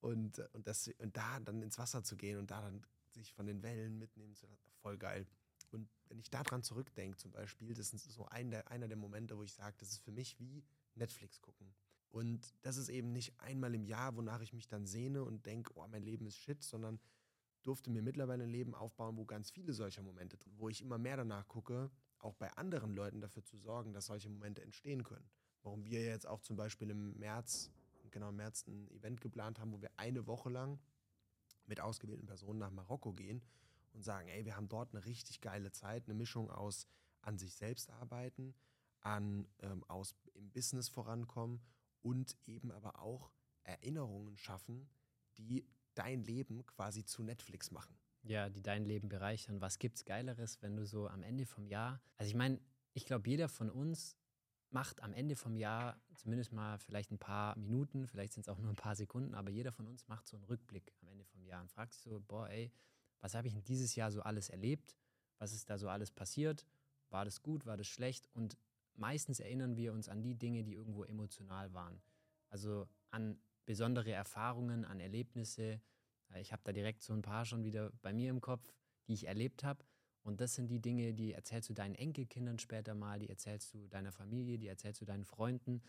Und, 0.00 0.38
und, 0.52 0.66
das, 0.66 0.88
und 0.98 1.16
da 1.16 1.38
dann 1.40 1.62
ins 1.62 1.78
Wasser 1.78 2.02
zu 2.02 2.16
gehen 2.16 2.38
und 2.38 2.50
da 2.50 2.60
dann 2.60 2.82
sich 3.10 3.32
von 3.32 3.46
den 3.46 3.62
Wellen 3.62 3.98
mitnehmen 3.98 4.34
zu 4.34 4.46
lassen, 4.46 4.70
voll 4.80 4.98
geil. 4.98 5.26
Und 5.70 5.88
wenn 6.08 6.18
ich 6.18 6.30
daran 6.30 6.62
zurückdenke, 6.62 7.16
zum 7.16 7.30
Beispiel, 7.32 7.72
das 7.74 7.92
ist 7.92 8.10
so 8.10 8.26
ein 8.26 8.50
der, 8.50 8.68
einer 8.70 8.88
der 8.88 8.96
Momente, 8.96 9.36
wo 9.36 9.42
ich 9.42 9.52
sage, 9.52 9.76
das 9.78 9.90
ist 9.90 10.02
für 10.02 10.12
mich 10.12 10.38
wie 10.38 10.64
Netflix 10.94 11.40
gucken. 11.40 11.72
Und 12.12 12.54
das 12.60 12.76
ist 12.76 12.90
eben 12.90 13.10
nicht 13.10 13.40
einmal 13.40 13.74
im 13.74 13.86
Jahr, 13.86 14.14
wonach 14.16 14.42
ich 14.42 14.52
mich 14.52 14.68
dann 14.68 14.86
sehne 14.86 15.24
und 15.24 15.46
denke, 15.46 15.72
oh, 15.74 15.86
mein 15.88 16.02
Leben 16.02 16.26
ist 16.26 16.36
shit, 16.36 16.62
sondern 16.62 17.00
durfte 17.62 17.90
mir 17.90 18.02
mittlerweile 18.02 18.44
ein 18.44 18.50
Leben 18.50 18.74
aufbauen, 18.74 19.16
wo 19.16 19.24
ganz 19.24 19.50
viele 19.50 19.72
solcher 19.72 20.02
Momente 20.02 20.36
drin, 20.36 20.52
wo 20.58 20.68
ich 20.68 20.82
immer 20.82 20.98
mehr 20.98 21.16
danach 21.16 21.48
gucke, 21.48 21.90
auch 22.18 22.34
bei 22.34 22.52
anderen 22.52 22.92
Leuten 22.92 23.22
dafür 23.22 23.42
zu 23.42 23.56
sorgen, 23.56 23.94
dass 23.94 24.06
solche 24.06 24.28
Momente 24.28 24.62
entstehen 24.62 25.04
können. 25.04 25.28
Warum 25.62 25.84
wir 25.86 26.04
jetzt 26.04 26.26
auch 26.26 26.42
zum 26.42 26.54
Beispiel 26.54 26.90
im 26.90 27.18
März, 27.18 27.70
genau 28.10 28.28
im 28.28 28.36
März 28.36 28.66
ein 28.66 28.90
Event 28.90 29.22
geplant 29.22 29.58
haben, 29.58 29.72
wo 29.72 29.80
wir 29.80 29.90
eine 29.96 30.26
Woche 30.26 30.50
lang 30.50 30.78
mit 31.64 31.80
ausgewählten 31.80 32.26
Personen 32.26 32.58
nach 32.58 32.70
Marokko 32.70 33.14
gehen 33.14 33.42
und 33.94 34.04
sagen, 34.04 34.28
ey, 34.28 34.44
wir 34.44 34.56
haben 34.56 34.68
dort 34.68 34.94
eine 34.94 35.06
richtig 35.06 35.40
geile 35.40 35.72
Zeit, 35.72 36.04
eine 36.04 36.14
Mischung 36.14 36.50
aus 36.50 36.86
an 37.22 37.38
sich 37.38 37.54
selbst 37.54 37.88
arbeiten, 37.88 38.54
an 39.00 39.48
ähm, 39.60 39.82
aus 39.84 40.14
im 40.34 40.50
Business 40.50 40.90
vorankommen 40.90 41.62
und 42.02 42.36
eben 42.46 42.70
aber 42.70 43.00
auch 43.00 43.32
Erinnerungen 43.64 44.36
schaffen, 44.36 44.88
die 45.38 45.66
dein 45.94 46.22
Leben 46.24 46.66
quasi 46.66 47.04
zu 47.04 47.22
Netflix 47.22 47.70
machen. 47.70 47.96
Ja, 48.22 48.48
die 48.48 48.62
dein 48.62 48.84
Leben 48.84 49.08
bereichern. 49.08 49.60
Was 49.60 49.78
gibt's 49.78 50.04
Geileres, 50.04 50.62
wenn 50.62 50.76
du 50.76 50.86
so 50.86 51.08
am 51.08 51.22
Ende 51.22 51.44
vom 51.44 51.66
Jahr, 51.66 52.00
also 52.18 52.28
ich 52.28 52.36
meine, 52.36 52.60
ich 52.94 53.04
glaube, 53.04 53.28
jeder 53.28 53.48
von 53.48 53.70
uns 53.70 54.16
macht 54.70 55.02
am 55.02 55.12
Ende 55.12 55.36
vom 55.36 55.56
Jahr 55.56 56.00
zumindest 56.14 56.52
mal 56.52 56.78
vielleicht 56.78 57.10
ein 57.10 57.18
paar 57.18 57.56
Minuten, 57.58 58.06
vielleicht 58.06 58.32
sind 58.32 58.42
es 58.42 58.48
auch 58.48 58.58
nur 58.58 58.70
ein 58.70 58.76
paar 58.76 58.94
Sekunden, 58.94 59.34
aber 59.34 59.50
jeder 59.50 59.72
von 59.72 59.86
uns 59.86 60.06
macht 60.08 60.26
so 60.26 60.36
einen 60.36 60.44
Rückblick 60.44 60.92
am 61.02 61.08
Ende 61.08 61.24
vom 61.24 61.44
Jahr 61.44 61.60
und 61.60 61.70
fragt 61.70 61.94
sich 61.94 62.02
so, 62.02 62.20
boah, 62.20 62.48
ey, 62.48 62.72
was 63.20 63.34
habe 63.34 63.48
ich 63.48 63.54
in 63.54 63.64
dieses 63.64 63.94
Jahr 63.96 64.10
so 64.10 64.22
alles 64.22 64.48
erlebt? 64.48 64.96
Was 65.38 65.52
ist 65.52 65.68
da 65.68 65.78
so 65.78 65.88
alles 65.88 66.10
passiert? 66.10 66.66
War 67.10 67.24
das 67.24 67.42
gut? 67.42 67.66
War 67.66 67.76
das 67.76 67.88
schlecht? 67.88 68.28
Und 68.34 68.56
meistens 68.94 69.40
erinnern 69.40 69.76
wir 69.76 69.92
uns 69.92 70.08
an 70.08 70.22
die 70.22 70.34
Dinge, 70.34 70.64
die 70.64 70.74
irgendwo 70.74 71.04
emotional 71.04 71.72
waren. 71.72 72.00
Also 72.48 72.88
an 73.10 73.38
besondere 73.64 74.12
Erfahrungen, 74.12 74.84
an 74.84 75.00
Erlebnisse. 75.00 75.80
Äh, 76.30 76.40
ich 76.40 76.52
habe 76.52 76.62
da 76.64 76.72
direkt 76.72 77.02
so 77.02 77.12
ein 77.12 77.22
paar 77.22 77.44
schon 77.44 77.64
wieder 77.64 77.92
bei 78.02 78.12
mir 78.12 78.30
im 78.30 78.40
Kopf, 78.40 78.74
die 79.06 79.14
ich 79.14 79.26
erlebt 79.26 79.64
habe. 79.64 79.84
Und 80.22 80.40
das 80.40 80.54
sind 80.54 80.68
die 80.68 80.80
Dinge, 80.80 81.14
die 81.14 81.32
erzählst 81.32 81.68
du 81.68 81.74
deinen 81.74 81.96
Enkelkindern 81.96 82.58
später 82.58 82.94
mal, 82.94 83.18
die 83.18 83.28
erzählst 83.28 83.74
du 83.74 83.88
deiner 83.88 84.12
Familie, 84.12 84.58
die 84.58 84.68
erzählst 84.68 85.00
du 85.00 85.04
deinen 85.04 85.24
Freunden. 85.24 85.82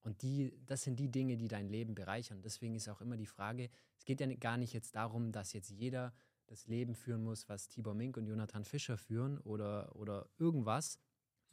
Und 0.00 0.22
die, 0.22 0.52
das 0.66 0.82
sind 0.82 1.00
die 1.00 1.10
Dinge, 1.10 1.36
die 1.36 1.48
dein 1.48 1.68
Leben 1.68 1.94
bereichern. 1.94 2.42
Deswegen 2.42 2.74
ist 2.74 2.88
auch 2.88 3.00
immer 3.00 3.16
die 3.16 3.26
Frage, 3.26 3.70
es 3.96 4.04
geht 4.04 4.20
ja 4.20 4.32
gar 4.34 4.58
nicht 4.58 4.72
jetzt 4.72 4.94
darum, 4.94 5.32
dass 5.32 5.52
jetzt 5.52 5.70
jeder 5.70 6.14
das 6.46 6.66
Leben 6.66 6.94
führen 6.94 7.24
muss, 7.24 7.48
was 7.48 7.68
Tibor 7.68 7.94
Mink 7.94 8.16
und 8.16 8.26
Jonathan 8.26 8.64
Fischer 8.64 8.98
führen 8.98 9.38
oder, 9.38 9.96
oder 9.96 10.28
irgendwas, 10.38 10.98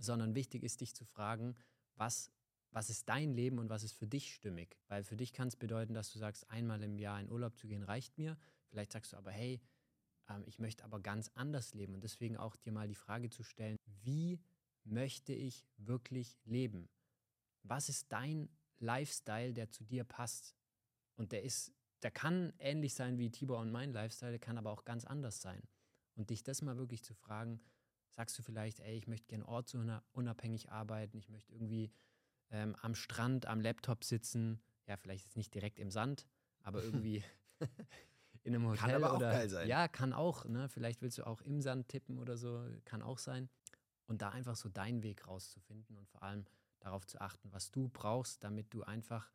sondern 0.04 0.36
wichtig 0.36 0.64
ist, 0.64 0.82
dich 0.82 0.96
zu 0.96 1.06
fragen, 1.06 1.56
was, 1.96 2.32
was 2.72 2.90
ist 2.90 3.08
dein 3.10 3.34
Leben 3.34 3.60
und 3.60 3.70
was 3.70 3.84
ist 3.84 3.94
für 3.94 4.08
dich 4.08 4.34
stimmig? 4.34 4.78
Weil 4.88 5.04
für 5.04 5.16
dich 5.16 5.34
kann 5.34 5.48
es 5.48 5.56
bedeuten, 5.56 5.94
dass 5.94 6.12
du 6.12 6.20
sagst, 6.20 6.50
einmal 6.50 6.82
im 6.84 6.98
Jahr 6.98 7.20
in 7.20 7.30
Urlaub 7.30 7.58
zu 7.58 7.68
gehen 7.68 7.84
reicht 7.84 8.18
mir. 8.18 8.38
Vielleicht 8.70 8.92
sagst 8.92 9.14
du 9.14 9.18
aber, 9.18 9.32
hey, 9.32 9.62
ähm, 10.30 10.44
ich 10.46 10.60
möchte 10.60 10.84
aber 10.84 11.00
ganz 11.00 11.30
anders 11.36 11.74
leben 11.74 11.94
und 11.94 12.04
deswegen 12.04 12.38
auch 12.38 12.56
dir 12.56 12.72
mal 12.72 12.88
die 12.88 12.96
Frage 12.96 13.30
zu 13.30 13.44
stellen, 13.44 13.78
wie 14.04 14.40
möchte 14.84 15.34
ich 15.34 15.66
wirklich 15.78 16.40
leben? 16.46 16.90
Was 17.64 17.90
ist 17.90 18.12
dein 18.12 18.50
Lifestyle, 18.80 19.54
der 19.54 19.70
zu 19.70 19.84
dir 19.84 20.04
passt? 20.04 20.56
Und 21.16 21.32
der 21.32 21.44
ist, 21.44 21.72
der 22.02 22.12
kann 22.12 22.54
ähnlich 22.58 22.96
sein 22.96 23.20
wie 23.20 23.30
Tibor 23.30 23.60
und 23.60 23.72
mein 23.72 23.94
Lifestyle, 23.94 24.32
der 24.32 24.40
kann 24.40 24.58
aber 24.58 24.72
auch 24.72 24.86
ganz 24.86 25.06
anders 25.06 25.42
sein. 25.42 25.62
Und 26.16 26.30
dich 26.30 26.44
das 26.44 26.62
mal 26.62 26.78
wirklich 26.78 27.04
zu 27.04 27.14
fragen, 27.14 27.62
sagst 28.12 28.38
du 28.38 28.44
vielleicht, 28.44 28.80
ey, 28.82 28.96
ich 28.98 29.08
möchte 29.08 29.28
gerne 29.28 29.48
ortsunabhängig 29.48 30.72
arbeiten, 30.72 31.18
ich 31.18 31.30
möchte 31.30 31.54
irgendwie 31.54 31.92
ähm, 32.50 32.76
am 32.82 32.96
Strand, 32.96 33.46
am 33.46 33.62
Laptop 33.62 34.04
sitzen, 34.04 34.62
ja, 34.88 34.98
vielleicht 34.98 35.26
jetzt 35.26 35.38
nicht 35.38 35.54
direkt 35.54 35.80
im 35.80 35.92
Sand, 35.92 36.28
aber 36.62 36.84
irgendwie 36.84 37.24
in 38.44 38.56
einem 38.56 38.68
Hotel. 38.68 38.80
Kann 38.80 39.04
aber 39.04 39.16
oder, 39.16 39.30
auch 39.30 39.34
geil 39.34 39.50
sein. 39.50 39.68
Ja, 39.68 39.88
kann 39.88 40.14
auch, 40.14 40.46
ne? 40.46 40.70
Vielleicht 40.70 41.02
willst 41.02 41.18
du 41.18 41.26
auch 41.26 41.42
im 41.42 41.62
Sand 41.62 41.88
tippen 41.88 42.20
oder 42.20 42.38
so, 42.38 42.66
kann 42.86 43.02
auch 43.02 43.18
sein. 43.18 43.50
Und 44.08 44.22
da 44.22 44.30
einfach 44.30 44.56
so 44.56 44.68
deinen 44.68 45.04
Weg 45.04 45.28
rauszufinden 45.28 45.98
und 45.98 46.10
vor 46.10 46.22
allem 46.22 46.46
darauf 46.80 47.08
zu 47.08 47.22
achten, 47.22 47.52
was 47.54 47.72
du 47.72 47.88
brauchst, 47.88 48.44
damit 48.44 48.74
du 48.74 48.84
einfach, 48.84 49.32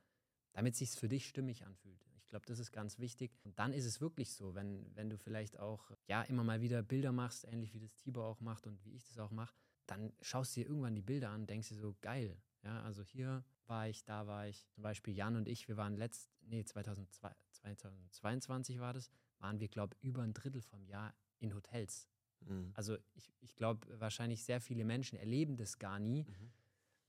damit 0.52 0.74
es 0.74 0.80
sich 0.80 0.90
für 0.90 1.08
dich 1.08 1.26
stimmig 1.26 1.64
anfühlt. 1.64 2.05
Ich 2.26 2.30
glaube, 2.30 2.44
das 2.46 2.58
ist 2.58 2.72
ganz 2.72 2.98
wichtig. 2.98 3.30
Und 3.44 3.56
dann 3.56 3.72
ist 3.72 3.84
es 3.84 4.00
wirklich 4.00 4.32
so, 4.32 4.56
wenn, 4.56 4.84
wenn 4.96 5.08
du 5.08 5.16
vielleicht 5.16 5.60
auch 5.60 5.92
ja 6.08 6.22
immer 6.22 6.42
mal 6.42 6.60
wieder 6.60 6.82
Bilder 6.82 7.12
machst, 7.12 7.44
ähnlich 7.44 7.72
wie 7.72 7.78
das 7.78 7.94
Tibor 7.94 8.26
auch 8.26 8.40
macht 8.40 8.66
und 8.66 8.84
wie 8.84 8.96
ich 8.96 9.04
das 9.06 9.18
auch 9.20 9.30
mache, 9.30 9.54
dann 9.86 10.12
schaust 10.20 10.56
du 10.56 10.60
dir 10.60 10.66
irgendwann 10.66 10.96
die 10.96 11.02
Bilder 11.02 11.30
an, 11.30 11.46
denkst 11.46 11.68
dir 11.68 11.76
so, 11.76 11.94
geil. 12.00 12.36
Ja, 12.64 12.82
also 12.82 13.04
hier 13.04 13.44
war 13.66 13.88
ich, 13.88 14.04
da 14.04 14.26
war 14.26 14.48
ich. 14.48 14.66
Zum 14.70 14.82
Beispiel 14.82 15.14
Jan 15.14 15.36
und 15.36 15.46
ich, 15.46 15.68
wir 15.68 15.76
waren 15.76 15.96
letzt, 15.96 16.28
nee, 16.40 16.64
2002, 16.64 17.30
2022 17.52 18.80
war 18.80 18.92
das, 18.92 19.08
waren 19.38 19.60
wir, 19.60 19.68
glaube 19.68 19.94
ich, 19.94 20.02
über 20.02 20.22
ein 20.22 20.34
Drittel 20.34 20.62
vom 20.62 20.84
Jahr 20.84 21.14
in 21.38 21.54
Hotels. 21.54 22.08
Mhm. 22.40 22.72
Also 22.74 22.98
ich, 23.14 23.32
ich 23.40 23.54
glaube, 23.54 23.86
wahrscheinlich 24.00 24.42
sehr 24.42 24.60
viele 24.60 24.84
Menschen 24.84 25.16
erleben 25.16 25.56
das 25.56 25.78
gar 25.78 26.00
nie. 26.00 26.24
Mhm. 26.24 26.52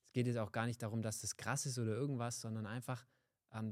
Es 0.04 0.14
geht 0.14 0.28
jetzt 0.28 0.38
auch 0.38 0.52
gar 0.52 0.68
nicht 0.68 0.82
darum, 0.82 1.02
dass 1.02 1.22
das 1.22 1.38
krass 1.38 1.66
ist 1.66 1.80
oder 1.80 1.96
irgendwas, 1.96 2.40
sondern 2.40 2.68
einfach, 2.68 3.06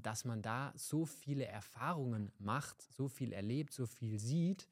dass 0.02 0.26
man 0.26 0.42
da 0.42 0.74
so 0.76 1.06
viele 1.06 1.46
Erfahrungen 1.46 2.32
macht, 2.38 2.82
so 2.82 3.08
viel 3.08 3.34
erlebt, 3.34 3.74
so 3.74 3.86
viel 3.86 4.20
sieht, 4.20 4.70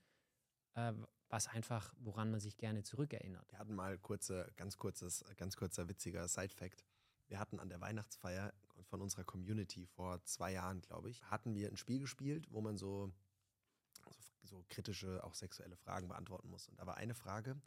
äh, 0.75 0.93
was 1.29 1.47
einfach, 1.47 1.93
woran 1.99 2.29
man 2.31 2.39
sich 2.39 2.57
gerne 2.57 2.83
zurückerinnert. 2.83 3.51
Wir 3.51 3.59
hatten 3.59 3.73
mal 3.73 3.97
kurze, 3.97 4.51
ganz 4.55 4.77
kurzes, 4.77 5.25
ganz 5.35 5.57
kurzer 5.57 5.89
witziger 5.89 6.27
Side-Fact. 6.27 6.83
Wir 7.27 7.39
hatten 7.39 7.59
an 7.59 7.69
der 7.69 7.81
Weihnachtsfeier 7.81 8.53
von 8.83 9.01
unserer 9.01 9.23
Community 9.23 9.87
vor 9.87 10.23
zwei 10.25 10.53
Jahren, 10.53 10.81
glaube 10.81 11.09
ich, 11.09 11.23
hatten 11.23 11.55
wir 11.55 11.69
ein 11.69 11.77
Spiel 11.77 11.99
gespielt, 11.99 12.47
wo 12.51 12.61
man 12.61 12.77
so, 12.77 13.11
so, 14.03 14.11
so, 14.43 14.65
kritische, 14.69 15.23
auch 15.23 15.33
sexuelle 15.33 15.75
Fragen 15.75 16.07
beantworten 16.07 16.49
muss. 16.49 16.67
Und 16.69 16.79
da 16.79 16.85
war 16.85 16.97
eine 16.97 17.15
Frage, 17.15 17.59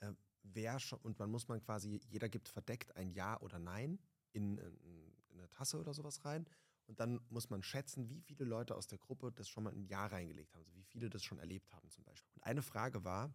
äh, 0.00 0.12
wer 0.42 0.80
schon, 0.80 0.98
und 1.00 1.18
man 1.18 1.30
muss 1.30 1.46
man 1.46 1.60
quasi, 1.60 2.00
jeder 2.08 2.28
gibt 2.28 2.48
verdeckt 2.48 2.96
ein 2.96 3.10
Ja 3.10 3.40
oder 3.40 3.58
Nein 3.58 4.00
in, 4.32 4.58
in, 4.58 5.14
in 5.28 5.38
eine 5.38 5.50
Tasse 5.50 5.78
oder 5.78 5.94
sowas 5.94 6.24
rein. 6.24 6.46
Und 6.86 7.00
dann 7.00 7.20
muss 7.28 7.50
man 7.50 7.62
schätzen, 7.62 8.08
wie 8.08 8.20
viele 8.20 8.44
Leute 8.44 8.76
aus 8.76 8.86
der 8.86 8.98
Gruppe 8.98 9.32
das 9.32 9.48
schon 9.48 9.64
mal 9.64 9.72
ein 9.72 9.86
Jahr 9.86 10.12
reingelegt 10.12 10.54
haben, 10.54 10.60
also 10.60 10.74
wie 10.74 10.84
viele 10.84 11.10
das 11.10 11.22
schon 11.22 11.38
erlebt 11.38 11.72
haben 11.72 11.90
zum 11.90 12.04
Beispiel. 12.04 12.32
Und 12.34 12.44
eine 12.44 12.62
Frage 12.62 13.04
war, 13.04 13.34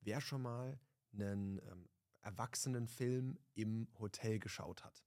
wer 0.00 0.20
schon 0.20 0.42
mal 0.42 0.78
einen 1.12 1.58
ähm, 1.58 1.88
Erwachsenenfilm 2.22 3.38
im 3.54 3.88
Hotel 3.98 4.38
geschaut 4.38 4.84
hat. 4.84 5.04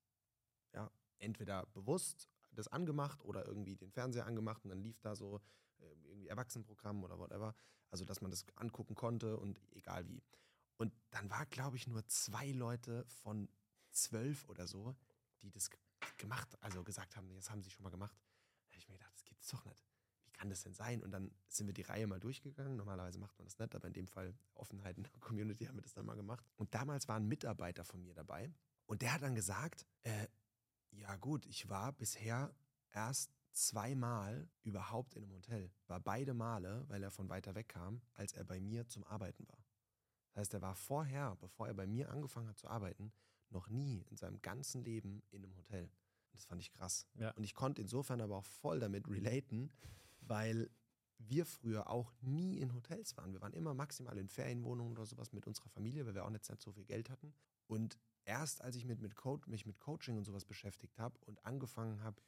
Ja, 0.73 0.91
entweder 1.17 1.65
bewusst 1.67 2.29
das 2.51 2.67
angemacht 2.67 3.23
oder 3.23 3.47
irgendwie 3.47 3.75
den 3.75 3.91
Fernseher 3.91 4.25
angemacht 4.25 4.63
und 4.63 4.69
dann 4.69 4.81
lief 4.81 4.99
da 4.99 5.15
so 5.15 5.41
äh, 5.79 5.85
irgendwie 6.03 6.27
Erwachsenenprogramm 6.27 7.03
oder 7.03 7.17
whatever. 7.17 7.55
Also, 7.89 8.05
dass 8.05 8.21
man 8.21 8.31
das 8.31 8.45
angucken 8.55 8.95
konnte 8.95 9.37
und 9.37 9.59
egal 9.71 10.07
wie. 10.07 10.23
Und 10.77 10.93
dann 11.09 11.29
war, 11.29 11.45
glaube 11.45 11.77
ich, 11.77 11.87
nur 11.87 12.05
zwei 12.07 12.51
Leute 12.51 13.05
von 13.07 13.49
zwölf 13.91 14.47
oder 14.47 14.65
so, 14.65 14.95
die 15.41 15.51
das 15.51 15.69
gemacht, 16.17 16.57
also 16.61 16.83
gesagt 16.83 17.15
haben, 17.15 17.33
das 17.35 17.49
haben 17.49 17.61
sie 17.61 17.69
schon 17.69 17.83
mal 17.83 17.89
gemacht. 17.89 18.15
Da 18.69 18.73
habe 18.73 18.79
ich 18.79 18.87
mir 18.87 18.95
gedacht, 18.95 19.13
das 19.13 19.23
gibt's 19.23 19.47
doch 19.49 19.65
nicht. 19.65 19.85
Wie 20.25 20.31
kann 20.31 20.49
das 20.49 20.63
denn 20.63 20.73
sein? 20.73 21.03
Und 21.03 21.11
dann 21.11 21.31
sind 21.47 21.67
wir 21.67 21.73
die 21.73 21.81
Reihe 21.81 22.07
mal 22.07 22.19
durchgegangen. 22.19 22.75
Normalerweise 22.75 23.19
macht 23.19 23.37
man 23.37 23.45
das 23.45 23.57
nicht, 23.57 23.75
aber 23.75 23.87
in 23.87 23.93
dem 23.93 24.07
Fall 24.07 24.33
Offenheit 24.55 24.97
in 24.97 25.03
der 25.03 25.11
Community 25.19 25.65
haben 25.65 25.75
wir 25.75 25.81
das 25.81 25.93
dann 25.93 26.05
mal 26.05 26.15
gemacht. 26.15 26.45
Und 26.57 26.73
damals 26.73 27.07
war 27.07 27.17
ein 27.17 27.27
Mitarbeiter 27.27 27.83
von 27.83 28.01
mir 28.01 28.13
dabei 28.13 28.53
und 28.85 29.01
der 29.01 29.13
hat 29.13 29.21
dann 29.21 29.35
gesagt, 29.35 29.87
äh, 30.03 30.27
ja 30.91 31.15
gut, 31.15 31.45
ich 31.45 31.69
war 31.69 31.93
bisher 31.93 32.53
erst 32.91 33.31
zweimal 33.53 34.49
überhaupt 34.63 35.15
in 35.15 35.23
einem 35.23 35.33
Hotel. 35.33 35.71
War 35.87 35.99
beide 35.99 36.33
Male, 36.33 36.83
weil 36.87 37.01
er 37.03 37.11
von 37.11 37.29
weiter 37.29 37.55
weg 37.55 37.69
kam, 37.69 38.01
als 38.13 38.33
er 38.33 38.43
bei 38.43 38.59
mir 38.59 38.87
zum 38.87 39.03
Arbeiten 39.05 39.47
war. 39.47 39.63
Das 40.33 40.41
heißt, 40.41 40.53
er 40.55 40.61
war 40.61 40.75
vorher, 40.75 41.35
bevor 41.37 41.67
er 41.67 41.73
bei 41.73 41.87
mir 41.87 42.09
angefangen 42.09 42.49
hat 42.49 42.57
zu 42.57 42.67
arbeiten, 42.67 43.11
noch 43.51 43.69
nie 43.69 44.05
in 44.09 44.17
seinem 44.17 44.41
ganzen 44.41 44.83
Leben 44.83 45.23
in 45.31 45.43
einem 45.43 45.55
Hotel. 45.57 45.83
Und 45.83 46.33
das 46.33 46.45
fand 46.45 46.61
ich 46.61 46.71
krass. 46.71 47.07
Ja. 47.15 47.31
Und 47.31 47.43
ich 47.43 47.53
konnte 47.53 47.81
insofern 47.81 48.21
aber 48.21 48.37
auch 48.37 48.45
voll 48.45 48.79
damit 48.79 49.07
relaten, 49.09 49.71
weil 50.21 50.69
wir 51.17 51.45
früher 51.45 51.89
auch 51.89 52.11
nie 52.21 52.59
in 52.59 52.73
Hotels 52.73 53.15
waren. 53.17 53.31
Wir 53.31 53.41
waren 53.41 53.53
immer 53.53 53.73
maximal 53.73 54.17
in 54.17 54.27
Ferienwohnungen 54.27 54.93
oder 54.93 55.05
sowas 55.05 55.33
mit 55.33 55.45
unserer 55.45 55.69
Familie, 55.69 56.05
weil 56.05 56.15
wir 56.15 56.25
auch 56.25 56.29
nicht 56.29 56.45
so 56.45 56.71
viel 56.71 56.85
Geld 56.85 57.09
hatten. 57.09 57.33
Und 57.67 57.99
erst 58.25 58.61
als 58.61 58.75
ich 58.75 58.85
mit, 58.85 59.01
mit 59.01 59.15
Co 59.15 59.39
mich 59.45 59.65
mit 59.65 59.79
Coaching 59.79 60.17
und 60.17 60.25
sowas 60.25 60.45
beschäftigt 60.45 60.97
habe 60.99 61.17
und 61.25 61.45
angefangen 61.45 62.01
habe, 62.01 62.21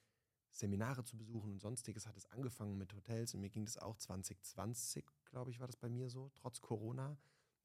Seminare 0.52 1.04
zu 1.04 1.18
besuchen 1.18 1.52
und 1.52 1.60
sonstiges, 1.60 2.06
hat 2.06 2.16
es 2.16 2.28
angefangen 2.28 2.78
mit 2.78 2.94
Hotels 2.94 3.34
und 3.34 3.42
mir 3.42 3.50
ging 3.50 3.66
das 3.66 3.78
auch 3.78 3.98
2020, 3.98 5.04
glaube 5.26 5.50
ich, 5.50 5.60
war 5.60 5.66
das 5.68 5.78
bei 5.78 5.90
mir 5.90 6.10
so. 6.10 6.30
Trotz 6.36 6.62
Corona 6.62 7.18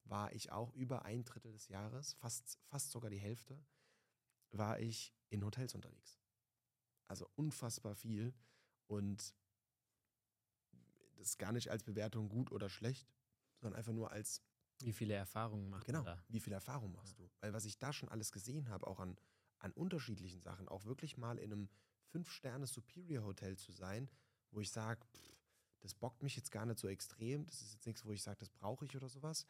war 0.08 0.32
ich 0.32 0.52
auch 0.52 0.74
über 0.74 1.04
ein 1.04 1.24
Drittel 1.24 1.52
des 1.52 1.68
Jahres, 1.68 2.14
fast, 2.14 2.58
fast 2.66 2.90
sogar 2.90 3.10
die 3.10 3.18
Hälfte, 3.18 3.62
war 4.50 4.80
ich 4.80 5.14
in 5.28 5.44
Hotels 5.44 5.74
unterwegs. 5.74 6.18
Also 7.06 7.28
unfassbar 7.36 7.94
viel 7.94 8.34
und 8.86 9.34
das 11.16 11.38
gar 11.38 11.52
nicht 11.52 11.70
als 11.70 11.82
Bewertung 11.82 12.28
gut 12.28 12.52
oder 12.52 12.68
schlecht, 12.68 13.12
sondern 13.56 13.78
einfach 13.78 13.92
nur 13.92 14.10
als 14.10 14.42
wie 14.80 14.92
viele 14.92 15.14
Erfahrungen 15.14 15.68
macht 15.68 15.86
genau, 15.86 16.04
man 16.04 16.16
da? 16.16 16.24
wie 16.28 16.40
viel 16.40 16.52
Erfahrung 16.52 16.92
machst 16.92 17.18
ja. 17.18 17.24
du? 17.24 17.30
Weil 17.40 17.52
was 17.52 17.64
ich 17.64 17.78
da 17.78 17.92
schon 17.92 18.08
alles 18.08 18.30
gesehen 18.30 18.68
habe, 18.68 18.86
auch 18.86 19.00
an, 19.00 19.16
an 19.58 19.72
unterschiedlichen 19.72 20.40
Sachen, 20.40 20.68
auch 20.68 20.84
wirklich 20.84 21.16
mal 21.16 21.38
in 21.38 21.52
einem 21.52 21.68
Fünf-Sterne-Superior-Hotel 22.12 23.56
zu 23.56 23.72
sein, 23.72 24.08
wo 24.50 24.60
ich 24.60 24.70
sage, 24.70 25.00
das 25.80 25.94
bockt 25.94 26.22
mich 26.22 26.36
jetzt 26.36 26.52
gar 26.52 26.66
nicht 26.66 26.78
so 26.78 26.88
extrem, 26.88 27.44
das 27.46 27.60
ist 27.62 27.72
jetzt 27.72 27.86
nichts, 27.86 28.04
wo 28.04 28.12
ich 28.12 28.22
sage, 28.22 28.38
das 28.38 28.50
brauche 28.50 28.84
ich 28.84 28.96
oder 28.96 29.08
sowas, 29.08 29.46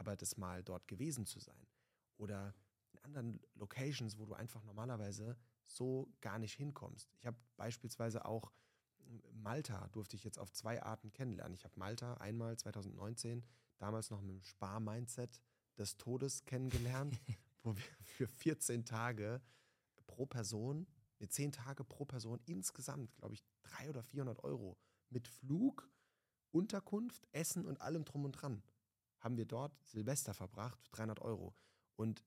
aber 0.00 0.16
das 0.16 0.38
mal 0.38 0.64
dort 0.64 0.88
gewesen 0.88 1.26
zu 1.26 1.38
sein. 1.40 1.66
Oder 2.16 2.54
in 2.92 2.98
anderen 3.00 3.40
Locations, 3.54 4.18
wo 4.18 4.24
du 4.24 4.32
einfach 4.32 4.64
normalerweise 4.64 5.36
so 5.66 6.10
gar 6.22 6.38
nicht 6.38 6.54
hinkommst. 6.54 7.12
Ich 7.18 7.26
habe 7.26 7.36
beispielsweise 7.56 8.24
auch 8.24 8.50
Malta, 9.32 9.88
durfte 9.88 10.16
ich 10.16 10.24
jetzt 10.24 10.38
auf 10.38 10.50
zwei 10.52 10.82
Arten 10.82 11.12
kennenlernen. 11.12 11.54
Ich 11.54 11.64
habe 11.64 11.78
Malta 11.78 12.14
einmal 12.14 12.56
2019 12.56 13.44
damals 13.76 14.08
noch 14.08 14.22
mit 14.22 14.30
dem 14.30 14.42
Spar-Mindset 14.42 15.42
des 15.76 15.98
Todes 15.98 16.46
kennengelernt, 16.46 17.20
wo 17.62 17.76
wir 17.76 17.84
für 18.04 18.26
14 18.26 18.86
Tage 18.86 19.42
pro 20.06 20.24
Person, 20.24 20.86
nee, 21.18 21.28
10 21.28 21.52
Tage 21.52 21.84
pro 21.84 22.06
Person 22.06 22.40
insgesamt, 22.46 23.14
glaube 23.16 23.34
ich, 23.34 23.44
300 23.64 23.88
oder 23.90 24.02
400 24.02 24.44
Euro 24.44 24.78
mit 25.10 25.28
Flug, 25.28 25.90
Unterkunft, 26.52 27.28
Essen 27.32 27.66
und 27.66 27.82
allem 27.82 28.06
drum 28.06 28.24
und 28.24 28.32
dran 28.32 28.62
haben 29.20 29.36
wir 29.36 29.46
dort 29.46 29.72
Silvester 29.84 30.34
verbracht, 30.34 30.80
300 30.92 31.20
Euro. 31.20 31.54
Und 31.96 32.24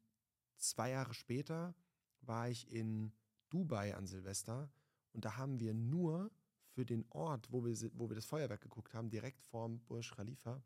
zwei 0.57 0.91
Jahre 0.91 1.13
später 1.13 1.75
war 2.21 2.49
ich 2.49 2.71
in 2.71 3.11
Dubai 3.49 3.95
an 3.95 4.07
Silvester 4.07 4.71
und 5.11 5.25
da 5.25 5.37
haben 5.37 5.59
wir 5.59 5.73
nur 5.73 6.31
für 6.73 6.85
den 6.85 7.05
Ort, 7.09 7.51
wo 7.51 7.63
wir, 7.63 7.75
wo 7.93 8.09
wir 8.09 8.15
das 8.15 8.25
Feuerwerk 8.25 8.61
geguckt 8.61 8.93
haben, 8.93 9.09
direkt 9.09 9.41
vorm 9.43 9.79
Burj 9.81 10.11
Khalifa, 10.15 10.61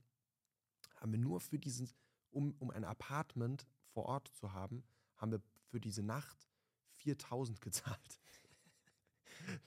haben 0.96 1.12
wir 1.12 1.20
nur 1.20 1.42
für 1.42 1.60
diesen, 1.60 1.90
um, 2.32 2.56
um 2.60 2.72
ein 2.72 2.86
Apartment 2.86 3.68
vor 3.90 4.06
Ort 4.06 4.30
zu 4.30 4.54
haben, 4.54 4.84
haben 5.18 5.32
wir 5.32 5.42
für 5.70 5.80
diese 5.80 6.04
Nacht 6.04 6.48
4000 6.96 7.60
gezahlt. 7.60 8.20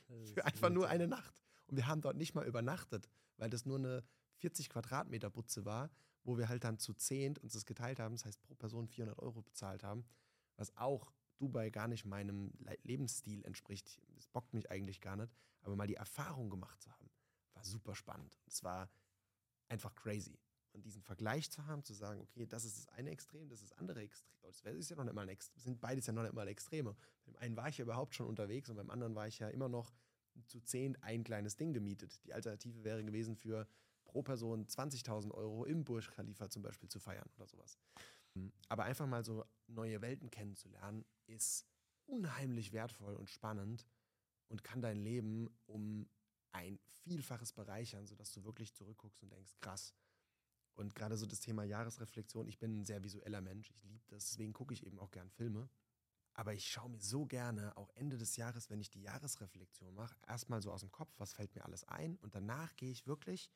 für 0.34 0.44
einfach 0.44 0.70
nur 0.70 0.88
eine 0.88 1.06
Nacht. 1.06 1.42
Und 1.66 1.76
wir 1.76 1.86
haben 1.86 2.00
dort 2.00 2.16
nicht 2.16 2.34
mal 2.34 2.46
übernachtet, 2.46 3.08
weil 3.36 3.50
das 3.50 3.66
nur 3.66 3.78
eine 3.78 4.02
40 4.40 4.68
Quadratmeter 4.68 5.30
Butze 5.30 5.64
war, 5.64 5.90
wo 6.24 6.36
wir 6.36 6.48
halt 6.48 6.64
dann 6.64 6.78
zu 6.78 6.94
zehnt 6.94 7.38
uns 7.38 7.52
das 7.52 7.66
geteilt 7.66 8.00
haben, 8.00 8.14
das 8.14 8.24
heißt 8.24 8.42
pro 8.42 8.54
Person 8.54 8.88
400 8.88 9.18
Euro 9.18 9.42
bezahlt 9.42 9.82
haben, 9.82 10.04
was 10.56 10.76
auch 10.76 11.12
Dubai 11.38 11.70
gar 11.70 11.88
nicht 11.88 12.04
meinem 12.04 12.52
Lebensstil 12.82 13.44
entspricht. 13.44 14.00
Das 14.14 14.28
bockt 14.28 14.52
mich 14.52 14.70
eigentlich 14.70 15.00
gar 15.00 15.16
nicht, 15.16 15.32
aber 15.62 15.76
mal 15.76 15.86
die 15.86 15.94
Erfahrung 15.94 16.50
gemacht 16.50 16.80
zu 16.82 16.90
haben, 16.90 17.10
war 17.54 17.64
super 17.64 17.94
spannend. 17.94 18.38
Es 18.46 18.62
war 18.62 18.90
einfach 19.68 19.94
crazy. 19.94 20.38
Und 20.72 20.84
diesen 20.84 21.02
Vergleich 21.02 21.50
zu 21.50 21.66
haben, 21.66 21.82
zu 21.82 21.94
sagen, 21.94 22.20
okay, 22.20 22.46
das 22.46 22.64
ist 22.64 22.78
das 22.78 22.88
eine 22.90 23.10
Extrem, 23.10 23.48
das 23.48 23.60
ist 23.60 23.72
das 23.72 23.78
andere 23.78 24.02
Extrem. 24.02 24.30
Das 24.42 24.62
ist 24.64 24.90
ja 24.90 24.96
noch 24.96 25.04
nicht 25.04 25.14
mal 25.14 25.22
ein 25.22 25.28
Extrem, 25.28 25.60
sind 25.60 25.80
beides 25.80 26.06
ja 26.06 26.12
noch 26.12 26.22
nicht 26.22 26.34
mal 26.34 26.46
Extreme. 26.46 26.94
Beim 27.24 27.36
einen 27.36 27.56
war 27.56 27.68
ich 27.68 27.78
ja 27.78 27.84
überhaupt 27.84 28.14
schon 28.14 28.26
unterwegs 28.26 28.70
und 28.70 28.76
beim 28.76 28.90
anderen 28.90 29.14
war 29.14 29.26
ich 29.26 29.38
ja 29.40 29.48
immer 29.48 29.68
noch 29.68 29.92
zu 30.46 30.60
zehn 30.60 30.96
ein 31.02 31.24
kleines 31.24 31.56
Ding 31.56 31.72
gemietet. 31.72 32.24
Die 32.24 32.32
Alternative 32.32 32.84
wäre 32.84 33.04
gewesen 33.04 33.36
für 33.36 33.66
pro 34.10 34.22
Person 34.22 34.66
20.000 34.66 35.30
Euro 35.32 35.64
im 35.64 35.84
Burj 35.84 36.10
Khalifa 36.10 36.50
zum 36.50 36.62
Beispiel 36.62 36.88
zu 36.88 36.98
feiern 36.98 37.30
oder 37.36 37.46
sowas. 37.46 37.78
Aber 38.68 38.84
einfach 38.84 39.06
mal 39.06 39.24
so 39.24 39.44
neue 39.68 40.02
Welten 40.02 40.30
kennenzulernen, 40.30 41.04
ist 41.26 41.64
unheimlich 42.06 42.72
wertvoll 42.72 43.14
und 43.14 43.30
spannend 43.30 43.86
und 44.48 44.64
kann 44.64 44.82
dein 44.82 44.98
Leben 44.98 45.48
um 45.66 46.08
ein 46.52 46.80
Vielfaches 47.04 47.52
bereichern, 47.52 48.06
sodass 48.06 48.32
du 48.32 48.42
wirklich 48.42 48.74
zurückguckst 48.74 49.22
und 49.22 49.30
denkst, 49.30 49.52
krass, 49.60 49.94
und 50.74 50.94
gerade 50.94 51.16
so 51.16 51.26
das 51.26 51.40
Thema 51.40 51.62
Jahresreflexion, 51.62 52.48
ich 52.48 52.58
bin 52.58 52.80
ein 52.80 52.84
sehr 52.84 53.04
visueller 53.04 53.40
Mensch, 53.40 53.70
ich 53.70 53.82
liebe 53.84 54.04
das, 54.08 54.30
deswegen 54.30 54.52
gucke 54.52 54.74
ich 54.74 54.84
eben 54.86 54.98
auch 54.98 55.10
gern 55.10 55.30
Filme. 55.30 55.68
Aber 56.32 56.54
ich 56.54 56.66
schaue 56.66 56.88
mir 56.88 57.00
so 57.00 57.26
gerne 57.26 57.76
auch 57.76 57.90
Ende 57.94 58.16
des 58.16 58.36
Jahres, 58.36 58.70
wenn 58.70 58.80
ich 58.80 58.88
die 58.88 59.02
Jahresreflexion 59.02 59.94
mache, 59.94 60.16
erstmal 60.26 60.62
so 60.62 60.72
aus 60.72 60.80
dem 60.80 60.90
Kopf, 60.90 61.12
was 61.18 61.32
fällt 61.32 61.54
mir 61.54 61.64
alles 61.64 61.84
ein. 61.84 62.16
Und 62.18 62.34
danach 62.34 62.74
gehe 62.76 62.90
ich 62.90 63.06
wirklich 63.06 63.50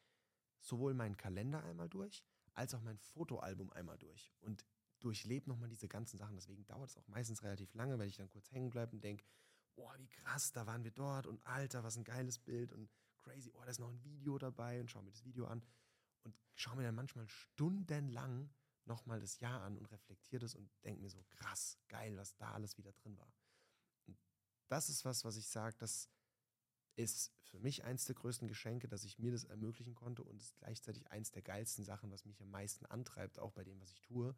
sowohl 0.65 0.95
meinen 0.95 1.17
Kalender 1.17 1.63
einmal 1.63 1.89
durch, 1.89 2.25
als 2.55 2.75
auch 2.75 2.81
mein 2.83 2.99
Fotoalbum 2.99 3.73
einmal 3.73 3.99
durch. 3.99 4.33
Und 4.41 4.65
durchlebe 5.01 5.49
nochmal 5.49 5.69
diese 5.69 5.87
ganzen 5.87 6.17
Sachen. 6.17 6.35
Deswegen 6.35 6.65
dauert 6.67 6.91
es 6.91 6.97
auch 6.97 7.07
meistens 7.09 7.43
relativ 7.43 7.75
lange, 7.75 7.99
weil 7.99 8.09
ich 8.09 8.17
dann 8.17 8.31
kurz 8.31 8.51
hängen 8.51 8.71
bleibe 8.71 8.93
und 8.93 9.05
denke, 9.05 9.25
boah, 9.75 9.95
wie 9.99 10.09
krass, 10.09 10.53
da 10.53 10.67
waren 10.67 10.85
wir 10.85 10.93
dort 10.93 11.27
und 11.27 11.45
Alter, 11.47 11.83
was 11.83 11.97
ein 11.97 12.05
geiles 12.05 12.39
Bild 12.39 12.73
und 12.73 12.89
crazy, 13.19 13.53
oh, 13.55 13.61
da 13.63 13.71
ist 13.71 13.81
noch 13.81 13.91
ein 13.91 14.03
Video 14.03 14.39
dabei 14.39 14.81
und 14.81 14.91
schau 14.91 15.03
mir 15.03 15.11
das 15.11 15.25
Video 15.25 15.47
an 15.47 15.63
und 16.23 16.35
schaue 16.55 16.77
mir 16.77 16.85
dann 16.85 16.95
manchmal 16.95 17.29
stundenlang 17.29 18.51
nochmal 18.87 19.21
das 19.21 19.41
Jahr 19.41 19.63
an 19.63 19.77
und 19.77 19.87
reflektiere 19.87 20.41
das 20.41 20.55
und 20.55 20.71
denke 20.85 21.03
mir 21.03 21.11
so, 21.11 21.23
krass, 21.31 21.79
geil, 21.89 22.17
was 22.17 22.37
da 22.37 22.53
alles 22.53 22.79
wieder 22.79 22.93
drin 22.93 23.19
war. 23.19 23.33
Und 24.07 24.19
das 24.69 24.89
ist 24.89 25.05
was, 25.05 25.25
was 25.25 25.37
ich 25.37 25.49
sage, 25.49 25.77
das 25.79 26.09
ist 26.97 27.33
für 27.43 27.59
mich 27.59 27.85
eins 27.85 28.05
der 28.05 28.15
größten 28.15 28.49
Geschenke, 28.49 28.89
dass 28.89 29.05
ich 29.05 29.19
mir 29.19 29.33
das 29.33 29.45
ermöglichen 29.45 29.95
konnte 29.95 30.23
und 30.23 30.41
ist 30.41 30.57
gleichzeitig 30.57 31.11
eins 31.11 31.31
der 31.31 31.43
geilsten 31.43 31.85
Sachen, 31.85 32.11
was 32.11 32.25
mich 32.25 32.41
am 32.41 32.51
meisten 32.51 32.87
antreibt, 32.87 33.39
auch 33.39 33.53
bei 33.53 33.65
dem, 33.65 33.81
was 33.81 33.91
ich 33.93 34.01
tue. 34.01 34.35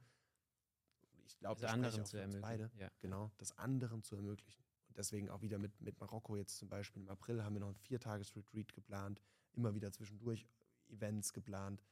Ich 1.26 1.38
glaube, 1.38 1.60
das 1.60 1.72
anderen 1.72 2.04
zu 2.04 2.16
ermöglichen. 2.16 2.42
Beide, 2.42 2.70
ja. 2.78 2.90
Genau, 3.00 3.30
das 3.38 3.56
anderen 3.58 4.02
zu 4.02 4.16
ermöglichen. 4.16 4.64
Und 4.88 4.96
deswegen 4.96 5.28
auch 5.28 5.42
wieder 5.42 5.58
mit, 5.58 5.80
mit 5.80 5.98
Marokko 6.00 6.36
jetzt 6.36 6.56
zum 6.56 6.68
Beispiel 6.68 7.02
im 7.02 7.08
April 7.08 7.42
haben 7.42 7.54
wir 7.54 7.60
noch 7.60 7.68
ein 7.68 7.76
Viertages-Retreat 7.76 8.72
geplant, 8.72 9.20
immer 9.52 9.75
wieder 9.75 9.92
zwischendurch 9.92 10.46
Events 10.88 11.32
geplant 11.32 11.82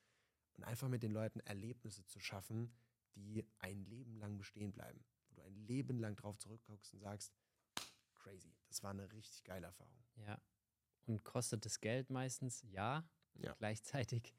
und 0.57 0.65
einfach 0.65 0.89
mit 0.89 1.03
den 1.03 1.11
Leuten 1.11 1.41
Erlebnisse 1.41 2.05
zu 2.07 2.21
schaffen, 2.21 2.73
die 3.15 3.45
ein 3.59 3.85
Leben 3.85 4.17
lang 4.17 4.39
bestehen 4.39 4.73
bleiben. 4.73 5.05
Wo 5.29 5.35
du 5.37 5.43
ein 5.43 5.55
Leben 5.55 5.99
lang 5.99 6.17
drauf 6.17 6.39
zurückguckst 6.39 6.95
und 6.95 7.01
sagst, 7.01 7.33
crazy, 8.15 8.55
das 8.69 8.83
war 8.83 8.91
eine 8.91 9.11
richtig 9.13 9.45
geile 9.45 9.67
Erfahrung. 9.67 10.05
Ja. 10.17 10.41
Und 11.07 11.25
kostet 11.25 11.65
das 11.65 11.81
Geld 11.81 12.11
meistens? 12.11 12.63
Ja. 12.71 13.05
ja. 13.35 13.55
Gleichzeitig 13.59 14.35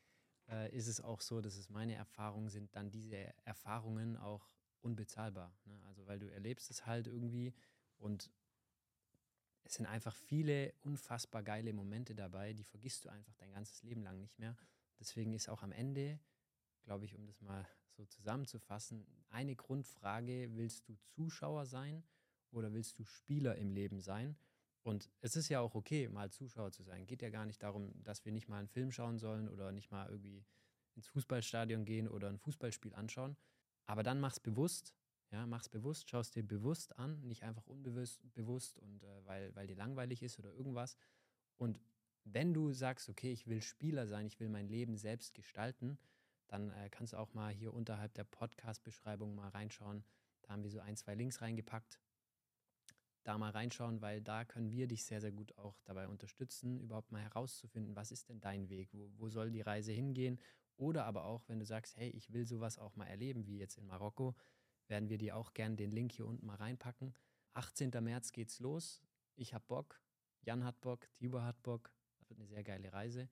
äh, 0.49 0.75
ist 0.75 0.87
es 0.87 1.01
auch 1.01 1.21
so, 1.21 1.41
dass 1.41 1.55
es 1.55 1.69
meine 1.69 1.95
Erfahrungen 1.95 2.49
sind, 2.49 2.75
dann 2.75 2.91
diese 2.91 3.33
Erfahrungen 3.45 4.17
auch 4.17 4.49
unbezahlbar. 4.81 5.55
Ne? 5.65 5.79
Also 5.87 6.05
weil 6.07 6.19
du 6.19 6.31
erlebst 6.31 6.69
es 6.69 6.85
halt 6.85 7.07
irgendwie 7.07 7.53
und 7.97 8.31
es 9.63 9.75
sind 9.75 9.87
einfach 9.87 10.15
viele 10.15 10.73
unfassbar 10.81 11.41
geile 11.41 11.73
Momente 11.73 12.13
dabei, 12.13 12.53
die 12.53 12.63
vergisst 12.63 13.05
du 13.05 13.09
einfach 13.09 13.33
dein 13.35 13.51
ganzes 13.51 13.81
Leben 13.81 14.03
lang 14.03 14.19
nicht 14.19 14.37
mehr. 14.37 14.55
Deswegen 14.99 15.33
ist 15.33 15.49
auch 15.49 15.63
am 15.63 15.71
Ende, 15.71 16.19
glaube 16.83 17.05
ich, 17.05 17.15
um 17.15 17.25
das 17.25 17.41
mal 17.41 17.67
so 17.89 18.05
zusammenzufassen, 18.05 19.05
eine 19.29 19.55
Grundfrage, 19.55 20.55
willst 20.55 20.87
du 20.87 20.95
Zuschauer 21.15 21.65
sein 21.65 22.03
oder 22.51 22.73
willst 22.73 22.99
du 22.99 23.05
Spieler 23.05 23.55
im 23.55 23.71
Leben 23.71 24.01
sein? 24.01 24.37
Und 24.85 25.09
es 25.21 25.35
ist 25.35 25.49
ja 25.49 25.61
auch 25.61 25.73
okay, 25.73 26.07
mal 26.09 26.29
Zuschauer 26.29 26.71
zu 26.71 26.83
sein. 26.83 27.07
Geht 27.07 27.23
ja 27.23 27.31
gar 27.31 27.47
nicht 27.47 27.63
darum, 27.63 27.91
dass 28.03 28.23
wir 28.23 28.31
nicht 28.31 28.47
mal 28.47 28.59
einen 28.59 28.67
Film 28.67 28.91
schauen 28.91 29.17
sollen 29.17 29.49
oder 29.49 29.71
nicht 29.71 29.89
mal 29.89 30.07
irgendwie 30.07 30.45
ins 30.93 31.07
Fußballstadion 31.07 31.85
gehen 31.85 32.07
oder 32.07 32.29
ein 32.29 32.37
Fußballspiel 32.37 32.93
anschauen. 32.93 33.35
Aber 33.87 34.03
dann 34.03 34.19
mach's 34.19 34.39
bewusst, 34.39 34.93
ja, 35.31 35.47
mach's 35.47 35.69
bewusst, 35.69 36.07
schaust 36.07 36.35
dir 36.35 36.43
bewusst 36.43 36.99
an, 36.99 37.19
nicht 37.23 37.41
einfach 37.41 37.65
unbewusst 37.65 38.21
bewusst 38.35 38.77
und 38.77 39.03
äh, 39.03 39.25
weil, 39.25 39.55
weil 39.55 39.65
dir 39.65 39.75
langweilig 39.75 40.21
ist 40.21 40.37
oder 40.37 40.53
irgendwas. 40.53 40.97
Und 41.57 41.79
wenn 42.23 42.53
du 42.53 42.71
sagst, 42.71 43.09
okay, 43.09 43.31
ich 43.31 43.47
will 43.47 43.63
Spieler 43.63 44.05
sein, 44.05 44.27
ich 44.27 44.39
will 44.39 44.49
mein 44.49 44.67
Leben 44.67 44.97
selbst 44.97 45.33
gestalten, 45.33 45.97
dann 46.45 46.69
äh, 46.69 46.89
kannst 46.91 47.13
du 47.13 47.17
auch 47.17 47.33
mal 47.33 47.51
hier 47.51 47.73
unterhalb 47.73 48.13
der 48.13 48.23
Podcast-Beschreibung 48.23 49.33
mal 49.33 49.49
reinschauen. 49.49 50.03
Da 50.43 50.53
haben 50.53 50.61
wir 50.61 50.69
so 50.69 50.79
ein, 50.79 50.95
zwei 50.95 51.15
Links 51.15 51.41
reingepackt 51.41 51.99
da 53.25 53.37
mal 53.37 53.51
reinschauen, 53.51 54.01
weil 54.01 54.21
da 54.21 54.45
können 54.45 54.71
wir 54.71 54.87
dich 54.87 55.03
sehr, 55.03 55.19
sehr 55.19 55.31
gut 55.31 55.57
auch 55.57 55.79
dabei 55.83 56.07
unterstützen, 56.07 56.79
überhaupt 56.79 57.11
mal 57.11 57.21
herauszufinden, 57.21 57.95
was 57.95 58.11
ist 58.11 58.29
denn 58.29 58.39
dein 58.39 58.69
Weg, 58.69 58.89
wo, 58.93 59.11
wo 59.17 59.29
soll 59.29 59.51
die 59.51 59.61
Reise 59.61 59.91
hingehen. 59.91 60.39
Oder 60.77 61.05
aber 61.05 61.25
auch, 61.25 61.47
wenn 61.47 61.59
du 61.59 61.65
sagst, 61.65 61.97
hey, 61.97 62.09
ich 62.09 62.31
will 62.31 62.45
sowas 62.45 62.77
auch 62.77 62.95
mal 62.95 63.07
erleben, 63.07 63.45
wie 63.47 63.57
jetzt 63.57 63.77
in 63.77 63.87
Marokko, 63.87 64.35
werden 64.87 65.09
wir 65.09 65.17
dir 65.17 65.35
auch 65.35 65.53
gerne 65.53 65.75
den 65.75 65.91
Link 65.91 66.11
hier 66.11 66.27
unten 66.27 66.45
mal 66.45 66.55
reinpacken. 66.55 67.15
18. 67.53 67.91
März 68.01 68.31
geht's 68.31 68.59
los. 68.59 69.01
Ich 69.35 69.53
habe 69.53 69.65
Bock, 69.67 70.01
Jan 70.41 70.63
hat 70.63 70.79
Bock, 70.81 71.11
Tibor 71.13 71.43
hat 71.43 71.61
Bock. 71.63 71.91
Das 72.19 72.29
wird 72.29 72.39
eine 72.39 72.47
sehr 72.47 72.63
geile 72.63 72.93
Reise. 72.93 73.29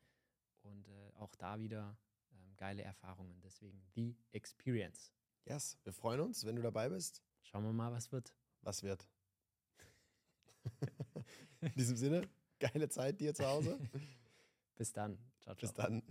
Und 0.63 0.87
äh, 0.87 1.11
auch 1.15 1.35
da 1.35 1.59
wieder 1.59 1.97
ähm, 2.31 2.55
geile 2.55 2.81
Erfahrungen. 2.81 3.39
Deswegen 3.41 3.83
The 3.93 4.15
Experience. 4.31 5.13
Yes, 5.45 5.77
wir 5.83 5.93
freuen 5.93 6.21
uns, 6.21 6.45
wenn 6.45 6.55
du 6.55 6.61
dabei 6.61 6.89
bist. 6.89 7.21
Schauen 7.41 7.65
wir 7.65 7.73
mal, 7.73 7.91
was 7.91 8.11
wird. 8.11 8.33
Was 8.61 8.81
wird. 8.81 9.07
In 11.61 11.73
diesem 11.75 11.95
Sinne, 11.97 12.27
geile 12.59 12.89
Zeit 12.89 13.19
dir 13.19 13.33
zu 13.33 13.45
Hause. 13.45 13.79
Bis 14.75 14.91
dann. 14.91 15.17
Ciao, 15.41 15.55
ciao. 15.55 15.69
Bis 15.69 15.73
dann. 15.73 16.03